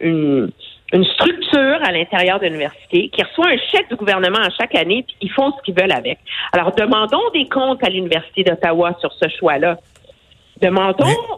une, 0.00 0.50
une 0.92 1.04
structure 1.04 1.78
à 1.82 1.92
l'intérieur 1.92 2.38
de 2.38 2.46
l'université 2.46 3.08
qui 3.08 3.22
reçoit 3.22 3.48
un 3.48 3.56
chèque 3.56 3.88
du 3.88 3.96
gouvernement 3.96 4.38
à 4.38 4.50
chaque 4.50 4.74
année, 4.74 5.04
puis 5.06 5.16
ils 5.22 5.30
font 5.30 5.52
ce 5.52 5.62
qu'ils 5.62 5.74
veulent 5.74 5.92
avec. 5.92 6.18
Alors, 6.52 6.74
demandons 6.74 7.30
des 7.32 7.48
comptes 7.48 7.82
à 7.84 7.88
l'Université 7.88 8.44
d'Ottawa 8.44 8.96
sur 9.00 9.12
ce 9.12 9.28
choix-là. 9.38 9.78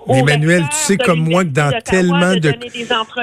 Mais, 0.09 0.19
Emmanuel, 0.19 0.63
tu 0.71 0.77
sais 0.77 0.97
comme 0.97 1.21
moi 1.21 1.45
que 1.45 1.51
dans 1.51 1.71
tellement 1.85 2.35
de, 2.35 2.53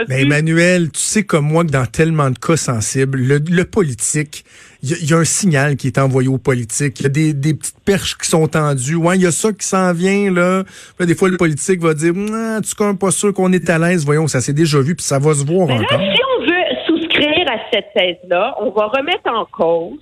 mais 0.07 0.21
Emmanuel, 0.21 0.91
tu 0.91 0.99
sais 0.99 1.23
comme 1.23 1.45
moi 1.45 1.63
que 1.63 1.71
dans 1.71 1.85
tellement 1.85 2.29
de 2.29 2.37
cas 2.37 2.57
sensibles, 2.57 3.19
le, 3.19 3.63
politique, 3.65 4.45
il 4.83 5.09
y, 5.09 5.13
a 5.13 5.17
un 5.17 5.25
signal 5.25 5.75
qui 5.75 5.87
est 5.87 5.97
envoyé 5.97 6.29
aux 6.29 6.37
politiques. 6.37 6.99
Il 6.99 7.03
y 7.03 7.05
a 7.07 7.09
des, 7.09 7.33
des, 7.33 7.53
petites 7.53 7.79
perches 7.83 8.17
qui 8.17 8.29
sont 8.29 8.47
tendues. 8.47 8.95
Ouais, 8.95 9.17
il 9.17 9.23
y 9.23 9.25
a 9.25 9.31
ça 9.31 9.51
qui 9.51 9.65
s'en 9.65 9.93
vient 9.93 10.31
là. 10.31 10.63
des 10.99 11.15
fois, 11.15 11.29
le 11.29 11.37
politique 11.37 11.81
va 11.81 11.93
dire, 11.93 12.13
ah, 12.33 12.59
tu 12.61 12.83
es 12.83 12.93
pas 12.93 13.11
sûr 13.11 13.33
qu'on 13.33 13.51
est 13.51 13.69
à 13.69 13.79
l'aise. 13.79 14.05
Voyons, 14.05 14.27
ça 14.27 14.41
s'est 14.41 14.53
déjà 14.53 14.79
vu 14.79 14.95
puis 14.95 15.05
ça 15.05 15.19
va 15.19 15.33
se 15.33 15.45
voir 15.45 15.69
encore. 15.69 15.99
si 15.99 16.21
on 16.37 16.41
veut 16.41 16.99
souscrire 16.99 17.45
à 17.47 17.57
cette 17.73 17.87
thèse-là, 17.95 18.55
on 18.61 18.71
va 18.71 18.87
remettre 18.87 19.29
en 19.31 19.45
cause 19.45 19.99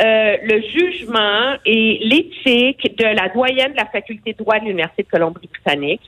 euh, 0.00 0.36
le 0.42 0.62
jugement 0.62 1.54
et 1.66 2.00
l'éthique 2.02 2.96
de 2.96 3.04
la 3.04 3.28
doyenne 3.28 3.72
de 3.72 3.76
la 3.76 3.84
faculté 3.84 4.32
de 4.32 4.38
droit 4.38 4.58
de 4.58 4.64
l'Université 4.64 5.02
de 5.02 5.08
Colombie-Britannique, 5.08 6.00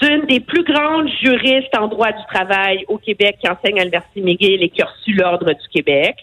d'une 0.00 0.26
des 0.26 0.38
plus 0.38 0.62
grandes 0.62 1.08
juristes 1.20 1.76
en 1.76 1.88
droit 1.88 2.12
du 2.12 2.24
travail 2.32 2.84
au 2.86 2.98
Québec 2.98 3.38
qui 3.40 3.48
enseigne 3.48 3.80
à 3.80 3.84
l'Université 3.84 4.20
McGill 4.20 4.62
et 4.62 4.68
qui 4.68 4.80
a 4.80 4.86
reçu 4.86 5.12
l'Ordre 5.12 5.52
du 5.52 5.68
Québec. 5.72 6.16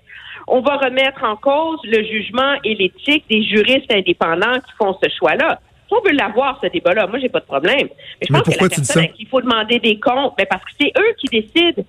On 0.47 0.61
va 0.61 0.77
remettre 0.77 1.25
en 1.25 1.35
cause 1.35 1.79
le 1.83 2.03
jugement 2.03 2.55
et 2.63 2.73
l'éthique 2.75 3.25
des 3.29 3.43
juristes 3.43 3.91
indépendants 3.91 4.59
qui 4.59 4.71
font 4.77 4.97
ce 5.03 5.09
choix-là. 5.09 5.59
On 5.91 6.01
veut 6.07 6.15
l'avoir, 6.15 6.59
ce 6.63 6.67
débat-là, 6.67 7.05
moi, 7.07 7.19
j'ai 7.19 7.29
pas 7.29 7.41
de 7.41 7.45
problème. 7.45 7.87
Mais 8.19 8.27
je 8.27 8.33
pense 8.33 8.43
que 8.43 8.51
la 8.51 8.69
personne 8.69 9.03
à 9.03 9.07
qui 9.07 9.23
il 9.23 9.27
faut 9.27 9.41
demander 9.41 9.79
des 9.79 9.99
comptes, 9.99 10.33
mais 10.39 10.45
parce 10.45 10.63
que 10.63 10.71
c'est 10.79 10.91
eux 10.97 11.13
qui 11.19 11.27
décident 11.27 11.83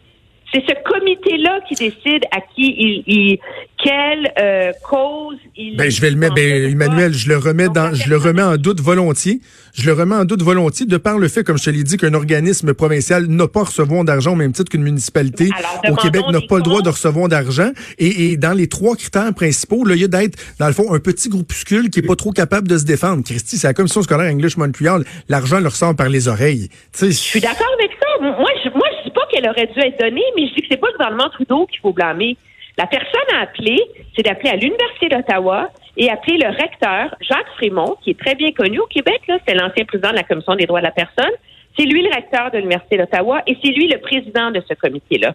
c'est 0.54 0.64
ce 0.68 0.74
comité-là 0.84 1.60
qui 1.68 1.74
décide 1.74 2.24
à 2.30 2.40
qui 2.40 3.02
il, 3.06 3.38
quelle 3.84 4.32
euh, 4.38 4.72
cause 4.82 5.36
il. 5.56 5.76
Ben 5.76 5.90
je 5.90 6.00
vais 6.00 6.10
le 6.10 6.16
mettre, 6.16 6.34
ben, 6.34 6.72
Emmanuel, 6.72 7.12
je 7.12 7.28
le 7.28 7.36
remets 7.36 7.68
dans, 7.68 7.94
je 7.94 8.08
le 8.08 8.16
remets 8.16 8.42
en 8.42 8.56
doute 8.56 8.80
volontiers. 8.80 9.40
Je 9.74 9.86
le 9.86 9.92
remets 9.92 10.14
en 10.14 10.24
doute 10.24 10.40
volontiers 10.40 10.86
de 10.86 10.96
par 10.96 11.18
le 11.18 11.28
fait, 11.28 11.42
comme 11.42 11.58
je 11.58 11.64
te 11.64 11.70
l'ai 11.70 11.82
dit, 11.82 11.96
qu'un 11.96 12.14
organisme 12.14 12.74
provincial 12.74 13.26
n'a 13.26 13.48
pas 13.48 13.64
recevoir 13.64 14.04
d'argent 14.04 14.32
au 14.32 14.36
même 14.36 14.52
titre 14.52 14.70
qu'une 14.70 14.84
municipalité 14.84 15.50
au 15.88 15.96
Québec 15.96 16.22
n'a 16.30 16.40
pas 16.40 16.56
le 16.56 16.62
droit 16.62 16.80
de 16.80 16.88
recevoir 16.88 17.28
d'argent. 17.28 17.70
Et, 17.98 18.36
dans 18.36 18.52
les 18.52 18.68
trois 18.68 18.94
critères 18.96 19.34
principaux, 19.34 19.84
là, 19.84 19.96
il 19.96 20.00
y 20.00 20.04
a 20.04 20.08
d'être 20.08 20.38
dans 20.58 20.68
le 20.68 20.72
fond 20.72 20.92
un 20.92 21.00
petit 21.00 21.28
groupuscule 21.28 21.90
qui 21.90 22.00
est 22.00 22.06
pas 22.06 22.16
trop 22.16 22.30
capable 22.30 22.68
de 22.68 22.78
se 22.78 22.84
défendre. 22.84 23.24
Christy, 23.24 23.58
c'est 23.58 23.66
la 23.66 23.74
commission 23.74 24.02
scolaire 24.02 24.32
English 24.32 24.56
Montreal, 24.56 25.04
l'argent 25.28 25.58
leur 25.58 25.74
sort 25.74 25.96
par 25.96 26.08
les 26.08 26.28
oreilles. 26.28 26.68
Je 26.98 27.10
suis 27.10 27.40
d'accord 27.40 27.72
avec 27.78 27.90
ça. 28.00 28.06
Moi, 28.20 28.50
je, 28.64 28.70
moi, 28.70 28.88
qu'elle 29.34 29.48
aurait 29.48 29.66
dû 29.66 29.80
être 29.80 29.98
donnée, 29.98 30.24
mais 30.36 30.46
je 30.48 30.54
dis 30.54 30.60
que 30.62 30.66
c'est 30.70 30.76
pas 30.80 30.86
le 30.88 30.92
gouvernement 30.92 31.28
Trudeau 31.30 31.66
qu'il 31.66 31.80
faut 31.80 31.92
blâmer. 31.92 32.36
La 32.76 32.86
personne 32.86 33.36
à 33.36 33.42
appeler, 33.42 33.78
c'est 34.16 34.22
d'appeler 34.22 34.50
à 34.50 34.56
l'Université 34.56 35.08
d'Ottawa 35.08 35.70
et 35.96 36.10
appeler 36.10 36.38
le 36.38 36.48
recteur, 36.48 37.14
Jacques 37.20 37.50
Frémont, 37.56 37.96
qui 38.02 38.10
est 38.10 38.18
très 38.18 38.34
bien 38.34 38.50
connu 38.50 38.80
au 38.80 38.86
Québec, 38.86 39.20
là, 39.28 39.38
c'est 39.46 39.54
l'ancien 39.54 39.84
président 39.84 40.10
de 40.10 40.16
la 40.16 40.24
Commission 40.24 40.56
des 40.56 40.66
droits 40.66 40.80
de 40.80 40.86
la 40.86 40.90
personne. 40.90 41.32
C'est 41.78 41.84
lui 41.84 42.02
le 42.02 42.12
recteur 42.12 42.50
de 42.50 42.58
l'Université 42.58 42.96
d'Ottawa 42.96 43.42
et 43.46 43.56
c'est 43.62 43.70
lui 43.70 43.86
le 43.86 43.98
président 43.98 44.50
de 44.50 44.60
ce 44.68 44.74
comité-là. 44.74 45.34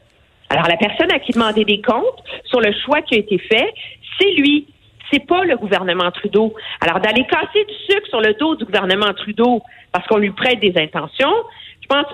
Alors, 0.50 0.68
la 0.68 0.78
personne 0.78 1.12
à 1.12 1.20
qui 1.20 1.32
demander 1.32 1.64
des 1.64 1.82
comptes 1.82 2.24
sur 2.46 2.60
le 2.60 2.74
choix 2.86 3.02
qui 3.02 3.16
a 3.16 3.20
été 3.20 3.38
fait, 3.38 3.74
c'est 4.20 4.32
lui. 4.32 4.68
C'est 5.12 5.26
pas 5.26 5.44
le 5.44 5.56
gouvernement 5.56 6.12
Trudeau. 6.12 6.54
Alors, 6.82 7.00
d'aller 7.00 7.26
casser 7.26 7.66
du 7.66 7.74
sucre 7.88 8.08
sur 8.10 8.22
le 8.22 8.34
dos 8.34 8.56
du 8.56 8.66
gouvernement 8.66 9.14
Trudeau 9.14 9.62
parce 9.92 10.06
qu'on 10.08 10.18
lui 10.18 10.32
prête 10.32 10.60
des 10.60 10.74
intentions, 10.78 11.34
je 11.82 11.88
pense, 11.88 12.06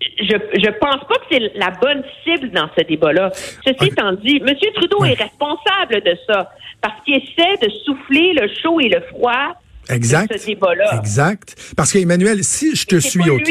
je 0.00 0.70
pense 0.78 1.04
pas 1.06 1.14
que 1.16 1.26
c'est 1.30 1.52
la 1.56 1.70
bonne 1.70 2.02
cible 2.24 2.50
dans 2.50 2.68
ce 2.76 2.84
débat-là. 2.84 3.30
Ceci 3.34 3.88
étant 3.88 4.12
dit, 4.12 4.42
M. 4.46 4.54
Trudeau 4.74 5.04
est 5.04 5.20
responsable 5.20 6.02
de 6.02 6.16
ça 6.26 6.50
parce 6.80 7.02
qu'il 7.04 7.16
essaie 7.16 7.56
de 7.62 7.70
souffler 7.84 8.32
le 8.32 8.48
chaud 8.62 8.80
et 8.80 8.88
le 8.88 9.00
froid 9.02 9.54
Exact. 9.88 10.32
Exact. 10.98 11.56
Parce 11.76 11.92
qu'Emmanuel, 11.92 12.44
si 12.44 12.76
je 12.76 12.86
te 12.86 12.96
suis, 12.96 13.28
OK, 13.28 13.50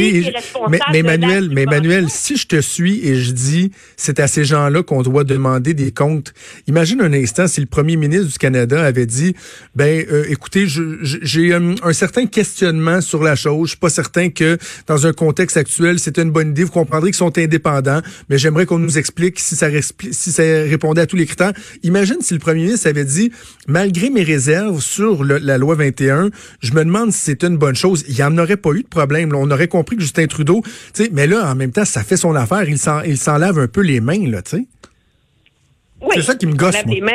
mais, 0.70 0.80
Emmanuel, 0.94 1.50
mais 1.52 1.64
Emmanuel, 1.64 2.06
si 2.10 2.38
je 2.38 2.48
te 2.48 2.62
suis 2.62 3.06
et 3.06 3.16
je 3.16 3.32
dis 3.32 3.72
c'est 3.98 4.20
à 4.20 4.28
ces 4.28 4.46
gens-là 4.46 4.84
qu'on 4.84 5.02
doit 5.02 5.24
demander 5.24 5.74
des 5.74 5.92
comptes, 5.92 6.34
imagine 6.68 7.02
un 7.02 7.14
instant 7.14 7.48
si 7.48 7.60
le 7.60 7.68
premier 7.68 7.98
ministre 7.98 8.32
du 8.32 8.38
Canada 8.38 8.84
avait 8.84 9.06
dit 9.06 9.36
ben 9.76 10.06
euh, 10.10 10.26
écoutez, 10.30 10.66
j'ai 10.68 11.54
un, 11.54 11.76
un, 11.84 11.94
certain 11.94 12.26
questionnement 12.26 13.02
sur 13.02 13.24
la 13.24 13.36
chose, 13.36 13.68
je 13.68 13.70
suis 13.72 13.80
pas 13.80 13.90
certain 13.90 14.30
que 14.30 14.58
dans 14.88 15.08
un 15.08 15.14
contexte 15.14 15.58
actuel, 15.58 16.00
c'est 16.00 16.18
une 16.18 16.32
bonne 16.32 16.52
idée, 16.52 16.64
vous 16.64 16.72
comprendrez 16.72 17.10
qu'ils 17.10 17.18
sont 17.18 17.38
indépendants, 17.38 18.02
mais 18.30 18.38
j'aimerais 18.38 18.66
qu'on 18.66 18.80
nous 18.80 18.98
explique 18.98 19.40
si 19.40 19.56
ça 19.56 19.68
si 20.12 20.32
ça 20.32 20.44
répondait 20.44 21.02
à 21.02 21.06
tous 21.06 21.18
les 21.18 21.26
critères. 21.26 21.54
Imagine 21.84 22.18
si 22.22 22.34
le 22.34 22.40
premier 22.40 22.64
ministre 22.64 22.88
avait 22.88 23.06
dit 23.06 23.32
malgré 23.68 24.10
mes 24.10 24.24
réserves 24.24 24.82
sur 24.82 25.24
la 25.24 25.58
loi 25.58 25.76
21 25.76 26.29
je 26.62 26.74
me 26.74 26.84
demande 26.84 27.12
si 27.12 27.20
c'est 27.20 27.44
une 27.44 27.58
bonne 27.58 27.76
chose. 27.76 28.06
Il 28.08 28.16
n'y 28.16 28.24
en 28.24 28.38
aurait 28.38 28.58
pas 28.58 28.72
eu 28.72 28.84
de 28.84 28.88
problème. 28.88 29.34
On 29.36 29.50
aurait 29.52 29.68
compris 29.68 29.96
que 29.96 30.02
Justin 30.02 30.28
Trudeau, 30.28 30.62
mais 31.12 31.28
là, 31.28 31.52
en 31.52 31.56
même 31.56 31.72
temps, 31.72 31.86
ça 31.86 32.04
fait 32.04 32.18
son 32.18 32.36
affaire. 32.36 32.64
Il 32.68 32.78
s'en 33.18 33.38
lave 33.38 33.60
un 33.60 33.68
peu 33.68 33.82
les 33.82 34.00
mains, 34.00 34.30
là, 34.30 34.42
tu 34.42 34.58
sais. 34.58 34.66
Oui, 36.02 36.12
c'est 36.14 36.22
ça 36.22 36.36
qui 36.36 36.48
me 36.48 36.56
gosse. 36.56 36.76
Les 36.86 37.02
mains, 37.02 37.12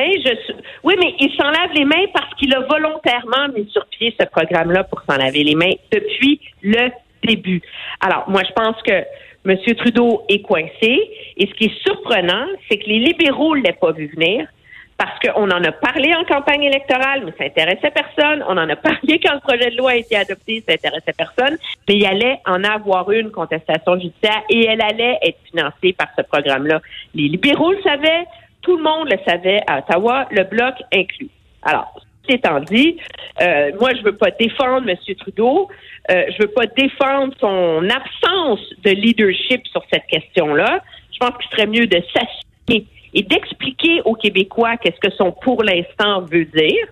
Oui, 0.82 0.94
mais 0.98 1.14
il 1.18 1.30
s'en 1.36 1.50
lave 1.50 1.72
les 1.74 1.86
mains 1.86 2.06
parce 2.12 2.34
qu'il 2.34 2.54
a 2.54 2.60
volontairement 2.60 3.48
mis 3.56 3.68
sur 3.70 3.86
pied 3.86 4.14
ce 4.20 4.26
programme-là 4.26 4.84
pour 4.84 5.02
s'en 5.08 5.16
laver 5.16 5.42
les 5.42 5.54
mains 5.54 5.72
depuis 5.90 6.40
le 6.62 6.90
début. 7.26 7.62
Alors, 8.00 8.28
moi, 8.28 8.42
je 8.46 8.52
pense 8.52 8.76
que 8.82 9.02
M. 9.46 9.58
Trudeau 9.76 10.22
est 10.28 10.42
coincé. 10.42 11.00
Et 11.36 11.46
ce 11.46 11.54
qui 11.54 11.64
est 11.64 11.82
surprenant, 11.82 12.46
c'est 12.68 12.78
que 12.78 12.86
les 12.86 12.98
libéraux 12.98 13.56
ne 13.56 13.62
l'aient 13.62 13.78
pas 13.80 13.92
vu 13.92 14.10
venir 14.14 14.46
parce 14.96 15.18
qu'on 15.20 15.50
en 15.50 15.64
a 15.64 15.72
parlé 15.72 16.14
en 16.14 16.24
campagne 16.24 16.62
électorale, 16.62 17.24
mais 17.24 17.32
ça 17.36 17.44
intéressait 17.44 17.90
personne. 17.90 18.44
On 18.48 18.56
en 18.56 18.68
a 18.68 18.76
parlé 18.76 19.20
quand 19.20 19.34
le 19.34 19.40
projet 19.40 19.70
de 19.70 19.76
loi 19.76 19.92
a 19.92 19.96
été 19.96 20.16
adopté, 20.16 20.62
ça 20.66 20.74
intéressait 20.74 21.12
personne. 21.16 21.56
Mais 21.88 21.96
il 21.96 22.06
allait 22.06 22.40
en 22.46 22.62
avoir 22.62 23.10
une 23.10 23.30
contestation 23.30 23.94
judiciaire 23.94 24.42
et 24.50 24.66
elle 24.66 24.82
allait 24.82 25.18
être 25.22 25.38
financée 25.50 25.92
par 25.92 26.08
ce 26.16 26.22
programme-là. 26.22 26.80
Les 27.14 27.28
libéraux 27.28 27.72
le 27.72 27.82
savaient, 27.82 28.24
tout 28.62 28.76
le 28.76 28.82
monde 28.82 29.10
le 29.10 29.18
savait 29.26 29.60
à 29.66 29.78
Ottawa, 29.78 30.28
le 30.30 30.44
bloc 30.44 30.74
inclus. 30.92 31.30
Alors, 31.62 31.92
étant 32.28 32.60
dit, 32.60 32.98
euh, 33.42 33.72
moi, 33.80 33.90
je 33.94 34.02
veux 34.02 34.16
pas 34.16 34.30
défendre 34.30 34.88
M. 34.88 34.96
Trudeau. 35.16 35.68
Euh, 36.10 36.24
je 36.28 36.42
veux 36.42 36.52
pas 36.52 36.66
défendre 36.66 37.34
son 37.40 37.88
absence 37.88 38.60
de 38.84 38.90
leadership 38.90 39.66
sur 39.68 39.82
cette 39.92 40.06
question-là. 40.06 40.80
Je 41.12 41.18
pense 41.18 41.36
qu'il 41.38 41.50
serait 41.50 41.66
mieux 41.66 41.86
de 41.86 42.02
s'assumer 42.12 42.86
et 43.14 43.22
d'expliquer 43.22 44.02
aux 44.04 44.14
Québécois 44.14 44.76
qu'est-ce 44.76 45.00
que 45.00 45.14
son 45.14 45.32
pour 45.32 45.62
l'instant 45.62 46.20
veut 46.22 46.44
dire. 46.44 46.86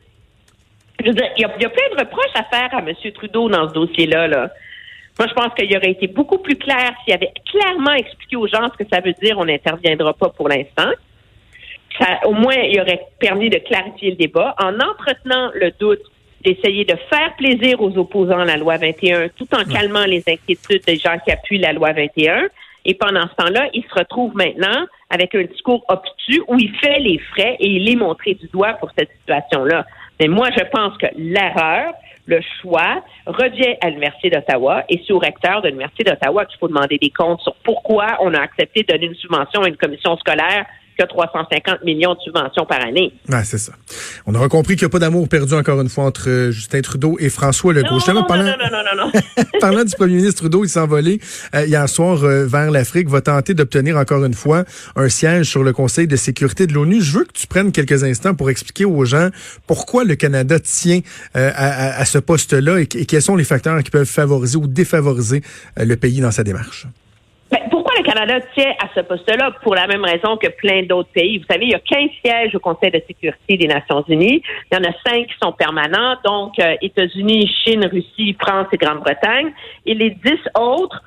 Je 1.01 1.09
veux 1.09 1.15
dire, 1.15 1.29
il 1.37 1.43
y, 1.43 1.45
a, 1.45 1.49
plein 1.49 1.89
de 1.91 2.01
reproches 2.01 2.35
à 2.35 2.45
faire 2.45 2.73
à 2.73 2.79
M. 2.79 2.95
Trudeau 3.13 3.49
dans 3.49 3.69
ce 3.69 3.75
dossier-là. 3.75 4.29
Là. 4.29 4.51
Moi, 5.19 5.29
je 5.29 5.35
pense 5.35 5.53
qu'il 5.55 5.77
aurait 5.77 5.91
été 5.91 6.07
beaucoup 6.07 6.39
plus 6.39 6.57
clair 6.57 6.93
s'il 7.05 7.15
avait 7.15 7.33
clairement 7.51 7.93
expliqué 7.93 8.37
aux 8.37 8.47
gens 8.47 8.69
ce 8.73 8.85
que 8.85 8.89
ça 8.91 9.01
veut 9.01 9.15
dire 9.21 9.37
on 9.39 9.45
n'interviendra 9.45 10.15
pas 10.15 10.29
pour 10.29 10.49
l'instant. 10.49 10.91
Ça, 11.99 12.21
au 12.27 12.33
moins, 12.33 12.55
il 12.55 12.81
aurait 12.81 13.03
permis 13.19 13.51
de 13.51 13.59
clarifier 13.59 14.11
le 14.11 14.17
débat 14.17 14.55
en 14.59 14.75
entretenant 14.77 15.51
le 15.55 15.73
doute 15.79 16.01
d'essayer 16.45 16.85
de 16.85 16.97
faire 17.11 17.35
plaisir 17.37 17.81
aux 17.81 17.97
opposants 17.99 18.41
à 18.41 18.45
la 18.45 18.57
loi 18.57 18.77
21 18.77 19.29
tout 19.31 19.49
en 19.55 19.65
calmant 19.65 20.05
les 20.05 20.23
inquiétudes 20.27 20.85
des 20.87 20.97
gens 20.97 21.19
qui 21.25 21.31
appuient 21.31 21.59
la 21.59 21.73
loi 21.73 21.93
21. 21.93 22.49
Et 22.85 22.95
pendant 22.95 23.29
ce 23.29 23.35
temps-là, 23.37 23.69
il 23.75 23.85
se 23.85 23.95
retrouve 23.95 24.35
maintenant 24.35 24.87
avec 25.13 25.35
un 25.35 25.45
discours 25.45 25.85
obtus 25.89 26.43
où 26.49 26.57
il 26.59 26.75
fait 26.79 26.99
les 26.99 27.19
frais 27.19 27.57
et 27.61 27.69
il 27.69 27.89
est 27.89 27.97
montré 27.97 28.35
du 28.35 28.49
doigt 28.49 28.73
pour 28.75 28.91
cette 28.99 29.11
situation-là. 29.21 29.85
Mais 30.19 30.27
moi, 30.27 30.49
je 30.57 30.65
pense 30.65 30.97
que 30.99 31.07
l'erreur, 31.17 31.93
le 32.27 32.41
choix 32.61 33.03
revient 33.27 33.77
à 33.81 33.91
l'Université 33.91 34.31
d'Ottawa 34.31 34.85
et 34.89 35.03
c'est 35.07 35.13
au 35.13 35.19
recteur 35.19 35.61
de 35.61 35.69
l'Université 35.69 36.05
d'Ottawa 36.05 36.47
qu'il 36.47 36.59
faut 36.59 36.69
demander 36.69 36.99
des 36.99 37.11
comptes 37.11 37.41
sur 37.43 37.55
pourquoi 37.63 38.07
on 38.21 38.33
a 38.33 38.41
accepté 38.41 38.83
de 38.83 38.93
donner 38.93 39.07
une 39.07 39.15
subvention 39.15 39.63
à 39.63 39.69
une 39.69 39.77
commission 39.77 40.17
scolaire 40.17 40.67
que 41.07 41.09
350 41.09 41.85
millions 41.85 42.15
de 42.15 42.21
subventions 42.21 42.67
par 42.67 42.81
année. 42.81 43.13
Ouais, 43.29 43.45
c'est 43.45 43.59
ça. 43.59 43.73
On 44.27 44.35
aura 44.35 44.49
compris 44.49 44.77
qu'il 44.77 44.85
n'y 44.85 44.91
a 44.91 44.93
pas 44.93 44.99
d'amour 44.99 45.29
perdu 45.29 45.55
encore 45.55 45.81
une 45.81 45.89
fois 45.89 46.05
entre 46.05 46.29
euh, 46.29 46.51
Justin 46.51 46.81
Trudeau 46.81 47.17
et 47.19 47.29
François 47.29 47.73
Legault. 47.73 47.99
Non, 48.09 48.15
non, 48.15 48.25
parlant... 48.25 48.45
non, 48.45 48.51
non, 48.59 48.83
non, 48.97 49.13
non, 49.13 49.45
parlant 49.61 49.85
du 49.85 49.95
premier 49.95 50.17
ministre 50.17 50.41
Trudeau, 50.41 50.65
il 50.65 50.69
s'est 50.69 50.81
envolé 50.81 51.21
euh, 51.55 51.67
hier 51.67 51.89
soir 51.89 52.23
euh, 52.25 52.47
vers 52.47 52.71
l'Afrique, 52.71 53.09
va 53.09 53.21
tenter 53.21 53.55
d'obtenir 53.55 53.97
encore 53.97 54.25
une 54.25 54.35
fois 54.35 54.65
un 54.97 55.09
siège 55.09 55.47
sur 55.47 55.63
le 55.63 55.73
Conseil 55.73 56.07
de 56.07 56.17
sécurité 56.17 56.67
de 56.67 56.75
l'ONU. 56.75 57.01
Je 57.01 57.19
veux 57.19 57.25
que 57.25 57.33
tu 57.33 57.47
prennes 57.47 57.73
quelques 57.73 58.05
instants 58.05 58.35
pour 58.35 58.51
expliquer 58.51 58.85
aux 58.85 59.05
gens 59.05 59.29
pourquoi 59.67 60.05
le 60.05 60.15
Canada 60.15 60.59
tient 60.61 61.01
à, 61.35 62.01
à, 62.01 62.05
ce 62.05 62.19
poste-là 62.19 62.81
et, 62.81 62.83
et, 62.83 63.07
quels 63.07 63.23
sont 63.23 63.37
les 63.37 63.45
facteurs 63.45 63.83
qui 63.83 63.91
peuvent 63.91 64.07
favoriser 64.07 64.57
ou 64.57 64.67
défavoriser 64.67 65.43
le 65.77 65.97
pays 65.97 66.21
dans 66.21 66.31
sa 66.31 66.45
démarche. 66.45 66.87
Le 68.03 68.09
Canada 68.09 68.41
tient 68.57 68.73
à 68.83 68.89
ce 68.97 69.01
poste-là? 69.01 69.53
Pour 69.63 69.77
la 69.77 69.87
même 69.87 70.05
raison 70.05 70.37
que 70.37 70.49
plein 70.49 70.83
d'autres 70.83 71.11
pays. 71.11 71.39
Vous 71.39 71.45
savez, 71.49 71.67
il 71.67 71.71
y 71.71 71.75
a 71.75 71.79
15 71.79 72.11
sièges 72.25 72.55
au 72.55 72.59
Conseil 72.59 72.91
de 72.91 73.01
sécurité 73.07 73.57
des 73.57 73.69
Nations 73.69 74.03
Unies. 74.09 74.43
Il 74.71 74.75
y 74.75 74.77
en 74.77 74.83
a 74.83 74.93
5 75.07 75.27
qui 75.29 75.35
sont 75.41 75.53
permanents, 75.53 76.17
donc 76.25 76.59
euh, 76.59 76.75
États-Unis, 76.83 77.49
Chine, 77.65 77.87
Russie, 77.87 78.37
France 78.41 78.67
et 78.73 78.77
Grande-Bretagne. 78.77 79.53
Et 79.87 79.95
les 79.95 80.11
10 80.11 80.33
autres 80.59 81.01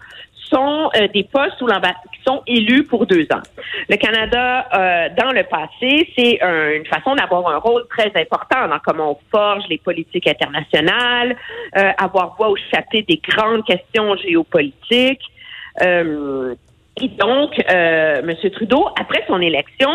sont 0.49 0.89
euh, 0.95 1.07
des 1.13 1.25
postes 1.25 1.61
où 1.61 1.67
qui 1.67 2.21
sont 2.25 2.43
élus 2.47 2.85
pour 2.85 3.05
deux 3.05 3.27
ans. 3.33 3.43
Le 3.89 3.97
Canada, 3.97 4.65
euh, 4.73 5.09
dans 5.17 5.33
le 5.33 5.43
passé, 5.43 6.09
c'est 6.17 6.39
une 6.41 6.85
façon 6.85 7.15
d'avoir 7.15 7.49
un 7.49 7.57
rôle 7.57 7.85
très 7.89 8.11
important 8.15 8.69
dans 8.69 8.79
comment 8.79 9.11
on 9.11 9.17
forge 9.29 9.63
les 9.69 9.79
politiques 9.79 10.27
internationales, 10.27 11.35
euh, 11.77 11.91
avoir 11.97 12.35
voix 12.37 12.51
au 12.51 12.55
chapitre 12.55 13.07
des 13.09 13.21
grandes 13.27 13.65
questions 13.65 14.15
géopolitiques. 14.15 15.23
Et 17.01 17.09
donc, 17.09 17.51
M. 17.67 18.33
Trudeau, 18.51 18.87
après 18.99 19.23
son 19.27 19.41
élection, 19.41 19.89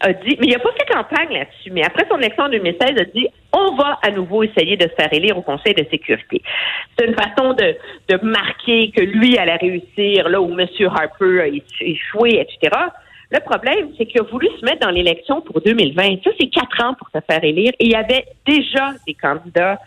a 0.00 0.12
dit, 0.12 0.36
mais 0.40 0.46
il 0.46 0.52
n'a 0.52 0.58
pas 0.58 0.72
fait 0.72 0.92
campagne 0.92 1.32
là-dessus, 1.32 1.70
mais 1.72 1.84
après 1.84 2.06
son 2.08 2.18
élection 2.18 2.44
en 2.44 2.48
2016, 2.48 2.90
a 2.98 3.04
dit, 3.04 3.28
on 3.52 3.74
va 3.74 3.98
à 4.02 4.10
nouveau 4.10 4.42
essayer 4.42 4.76
de 4.76 4.84
se 4.84 4.94
faire 4.94 5.12
élire 5.12 5.36
au 5.36 5.42
Conseil 5.42 5.74
de 5.74 5.84
sécurité. 5.90 6.42
C'est 6.96 7.06
une 7.06 7.14
façon 7.14 7.54
de, 7.54 7.76
de 8.08 8.24
marquer 8.24 8.90
que 8.90 9.02
lui 9.02 9.36
allait 9.38 9.56
réussir 9.56 10.28
là 10.28 10.40
où 10.40 10.58
M. 10.58 10.66
Harper 10.86 11.40
a 11.40 11.46
échoué, 11.48 12.40
etc. 12.40 12.76
Le 13.30 13.40
problème, 13.40 13.90
c'est 13.98 14.06
qu'il 14.06 14.20
a 14.20 14.24
voulu 14.24 14.48
se 14.58 14.64
mettre 14.64 14.86
dans 14.86 14.90
l'élection 14.90 15.40
pour 15.42 15.60
2020. 15.60 16.22
Ça, 16.24 16.30
c'est 16.40 16.48
quatre 16.48 16.82
ans 16.82 16.94
pour 16.94 17.08
se 17.08 17.18
faire 17.30 17.42
élire. 17.42 17.72
Et 17.78 17.86
il 17.86 17.92
y 17.92 17.96
avait 17.96 18.24
déjà 18.46 18.92
des 19.06 19.14
candidats 19.14 19.78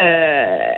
euh, 0.00 0.72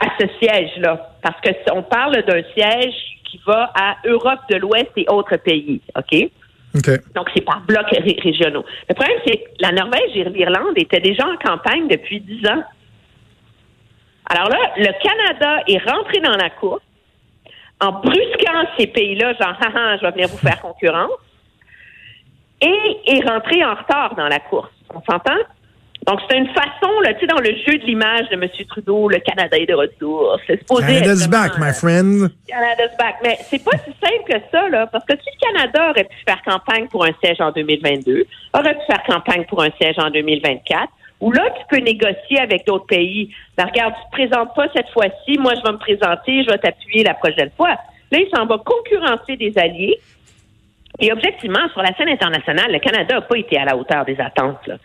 à 0.00 0.08
ce 0.18 0.26
siège-là. 0.38 1.12
Parce 1.22 1.40
que 1.40 1.50
on 1.72 1.82
parle 1.82 2.22
d'un 2.22 2.42
siège 2.54 2.94
qui 3.24 3.40
va 3.46 3.70
à 3.74 3.96
Europe 4.04 4.40
de 4.50 4.56
l'Ouest 4.56 4.90
et 4.96 5.06
autres 5.08 5.36
pays. 5.36 5.80
OK? 5.96 6.30
Donc, 7.14 7.28
c'est 7.34 7.44
par 7.44 7.60
blocs 7.62 7.90
régionaux. 8.22 8.64
Le 8.88 8.94
problème, 8.94 9.18
c'est 9.26 9.38
que 9.38 9.48
la 9.60 9.72
Norvège 9.72 10.14
et 10.14 10.24
l'Irlande 10.24 10.76
étaient 10.76 11.00
déjà 11.00 11.26
en 11.26 11.36
campagne 11.36 11.88
depuis 11.88 12.20
dix 12.20 12.46
ans. 12.46 12.62
Alors 14.30 14.48
là, 14.48 14.58
le 14.76 14.92
Canada 15.02 15.62
est 15.66 15.90
rentré 15.90 16.20
dans 16.20 16.36
la 16.36 16.50
course 16.50 16.82
en 17.80 17.92
brusquant 17.92 18.64
ces 18.78 18.88
pays-là, 18.88 19.32
genre, 19.34 19.56
ah, 19.60 19.72
ah, 19.74 19.96
je 19.96 20.02
vais 20.02 20.10
venir 20.12 20.28
vous 20.28 20.38
faire 20.38 20.60
concurrence, 20.60 21.10
et 22.60 22.96
est 23.06 23.28
rentré 23.28 23.64
en 23.64 23.74
retard 23.74 24.14
dans 24.16 24.28
la 24.28 24.40
course. 24.40 24.70
On 24.94 25.00
s'entend? 25.02 25.38
Donc, 26.08 26.20
c'est 26.26 26.38
une 26.38 26.48
façon, 26.48 27.00
là, 27.02 27.12
tu 27.12 27.20
sais, 27.20 27.26
dans 27.26 27.38
le 27.38 27.54
jeu 27.66 27.76
de 27.76 27.84
l'image 27.84 28.30
de 28.30 28.36
M. 28.36 28.48
Trudeau, 28.66 29.10
le 29.10 29.18
Canada 29.18 29.58
est 29.58 29.66
de 29.66 29.74
retour. 29.74 30.40
C'est 30.46 30.58
supposé 30.58 30.86
Canada's 30.86 31.28
back, 31.28 31.58
my 31.58 31.70
friend. 31.74 32.30
Canada's 32.48 32.96
back. 32.98 33.16
Mais 33.22 33.36
c'est 33.42 33.62
pas 33.62 33.76
si 33.84 33.92
simple 34.02 34.24
que 34.26 34.38
ça, 34.50 34.70
là, 34.70 34.86
parce 34.86 35.04
que 35.04 35.12
si 35.18 35.28
le 35.28 35.52
Canada 35.52 35.90
aurait 35.90 36.04
pu 36.04 36.16
faire 36.26 36.40
campagne 36.46 36.86
pour 36.86 37.04
un 37.04 37.10
siège 37.22 37.42
en 37.42 37.50
2022, 37.50 38.24
aurait 38.54 38.74
pu 38.74 38.80
faire 38.86 39.02
campagne 39.06 39.44
pour 39.50 39.62
un 39.62 39.68
siège 39.78 39.96
en 39.98 40.08
2024, 40.08 40.88
ou 41.20 41.30
là, 41.30 41.42
tu 41.58 41.76
peux 41.76 41.84
négocier 41.84 42.40
avec 42.40 42.66
d'autres 42.66 42.86
pays. 42.86 43.30
Ben, 43.58 43.66
regarde, 43.66 43.92
tu 43.92 44.18
te 44.18 44.28
présentes 44.28 44.54
pas 44.54 44.66
cette 44.74 44.88
fois-ci, 44.88 45.36
moi, 45.36 45.52
je 45.56 45.62
vais 45.62 45.72
me 45.72 45.78
présenter, 45.78 46.42
je 46.42 46.50
vais 46.50 46.58
t'appuyer 46.58 47.04
la 47.04 47.14
prochaine 47.14 47.50
fois. 47.54 47.76
Là, 48.10 48.18
il 48.18 48.28
s'en 48.34 48.46
va 48.46 48.56
concurrencer 48.64 49.36
des 49.36 49.52
alliés. 49.58 49.98
Et 51.00 51.12
objectivement, 51.12 51.68
sur 51.74 51.82
la 51.82 51.94
scène 51.96 52.08
internationale, 52.08 52.72
le 52.72 52.78
Canada 52.78 53.16
n'a 53.16 53.20
pas 53.20 53.36
été 53.36 53.58
à 53.58 53.66
la 53.66 53.76
hauteur 53.76 54.06
des 54.06 54.18
attentes. 54.18 54.66
Là 54.66 54.76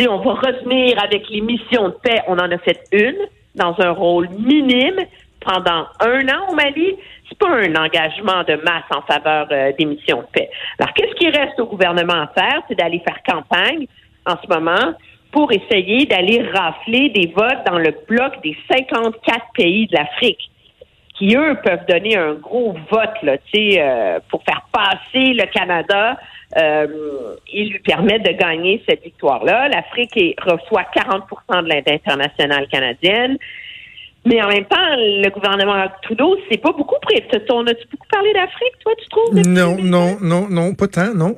on 0.00 0.18
va 0.18 0.34
revenir 0.34 1.02
avec 1.02 1.28
les 1.30 1.40
missions 1.40 1.88
de 1.88 1.94
paix. 2.02 2.22
On 2.26 2.38
en 2.38 2.50
a 2.50 2.58
fait 2.58 2.80
une 2.92 3.16
dans 3.54 3.74
un 3.78 3.90
rôle 3.90 4.28
minime 4.30 5.00
pendant 5.40 5.86
un 6.00 6.28
an 6.28 6.50
au 6.50 6.54
Mali. 6.54 6.96
C'est 7.28 7.38
pas 7.38 7.48
un 7.48 7.74
engagement 7.76 8.42
de 8.44 8.56
masse 8.64 8.84
en 8.90 9.02
faveur 9.02 9.46
euh, 9.50 9.72
des 9.78 9.84
missions 9.84 10.18
de 10.18 10.26
paix. 10.32 10.50
Alors, 10.78 10.92
qu'est-ce 10.94 11.14
qui 11.14 11.28
reste 11.28 11.58
au 11.60 11.66
gouvernement 11.66 12.22
à 12.22 12.26
faire? 12.28 12.62
C'est 12.68 12.76
d'aller 12.76 13.00
faire 13.00 13.22
campagne 13.26 13.86
en 14.26 14.36
ce 14.42 14.48
moment 14.48 14.94
pour 15.30 15.50
essayer 15.52 16.06
d'aller 16.06 16.42
rafler 16.52 17.08
des 17.10 17.32
votes 17.34 17.64
dans 17.66 17.78
le 17.78 17.94
bloc 18.08 18.40
des 18.42 18.56
54 18.70 19.46
pays 19.54 19.86
de 19.86 19.96
l'Afrique 19.96 20.50
qui, 21.14 21.36
eux, 21.36 21.56
peuvent 21.62 21.86
donner 21.88 22.16
un 22.16 22.34
gros 22.34 22.74
vote 22.90 23.22
là, 23.22 23.36
euh, 23.54 24.18
pour 24.28 24.42
faire 24.42 24.62
passer 24.72 25.32
le 25.32 25.46
Canada 25.46 26.18
euh, 26.56 27.36
et 27.52 27.64
lui 27.64 27.78
permettre 27.78 28.24
de 28.24 28.36
gagner 28.36 28.82
cette 28.88 29.02
victoire-là. 29.02 29.68
L'Afrique 29.68 30.36
reçoit 30.40 30.82
40% 30.94 31.62
de 31.62 31.68
l'aide 31.68 31.88
internationale 31.88 32.66
canadienne. 32.68 33.38
Mais 34.26 34.42
en 34.42 34.48
même 34.48 34.64
temps, 34.64 34.76
le 34.96 35.28
gouvernement 35.30 35.86
Trudeau, 36.02 36.36
c'est 36.50 36.60
pas 36.60 36.72
beaucoup 36.72 36.96
près. 37.02 37.22
On 37.50 37.66
a-tu 37.66 37.86
beaucoup 37.90 38.06
parlé 38.10 38.32
d'Afrique, 38.32 38.72
toi, 38.80 38.92
tu 38.98 39.08
trouves? 39.08 39.34
Non, 39.46 39.76
non, 39.80 40.16
non, 40.20 40.48
non, 40.48 40.74
pas 40.74 40.88
tant, 40.88 41.14
non. 41.14 41.36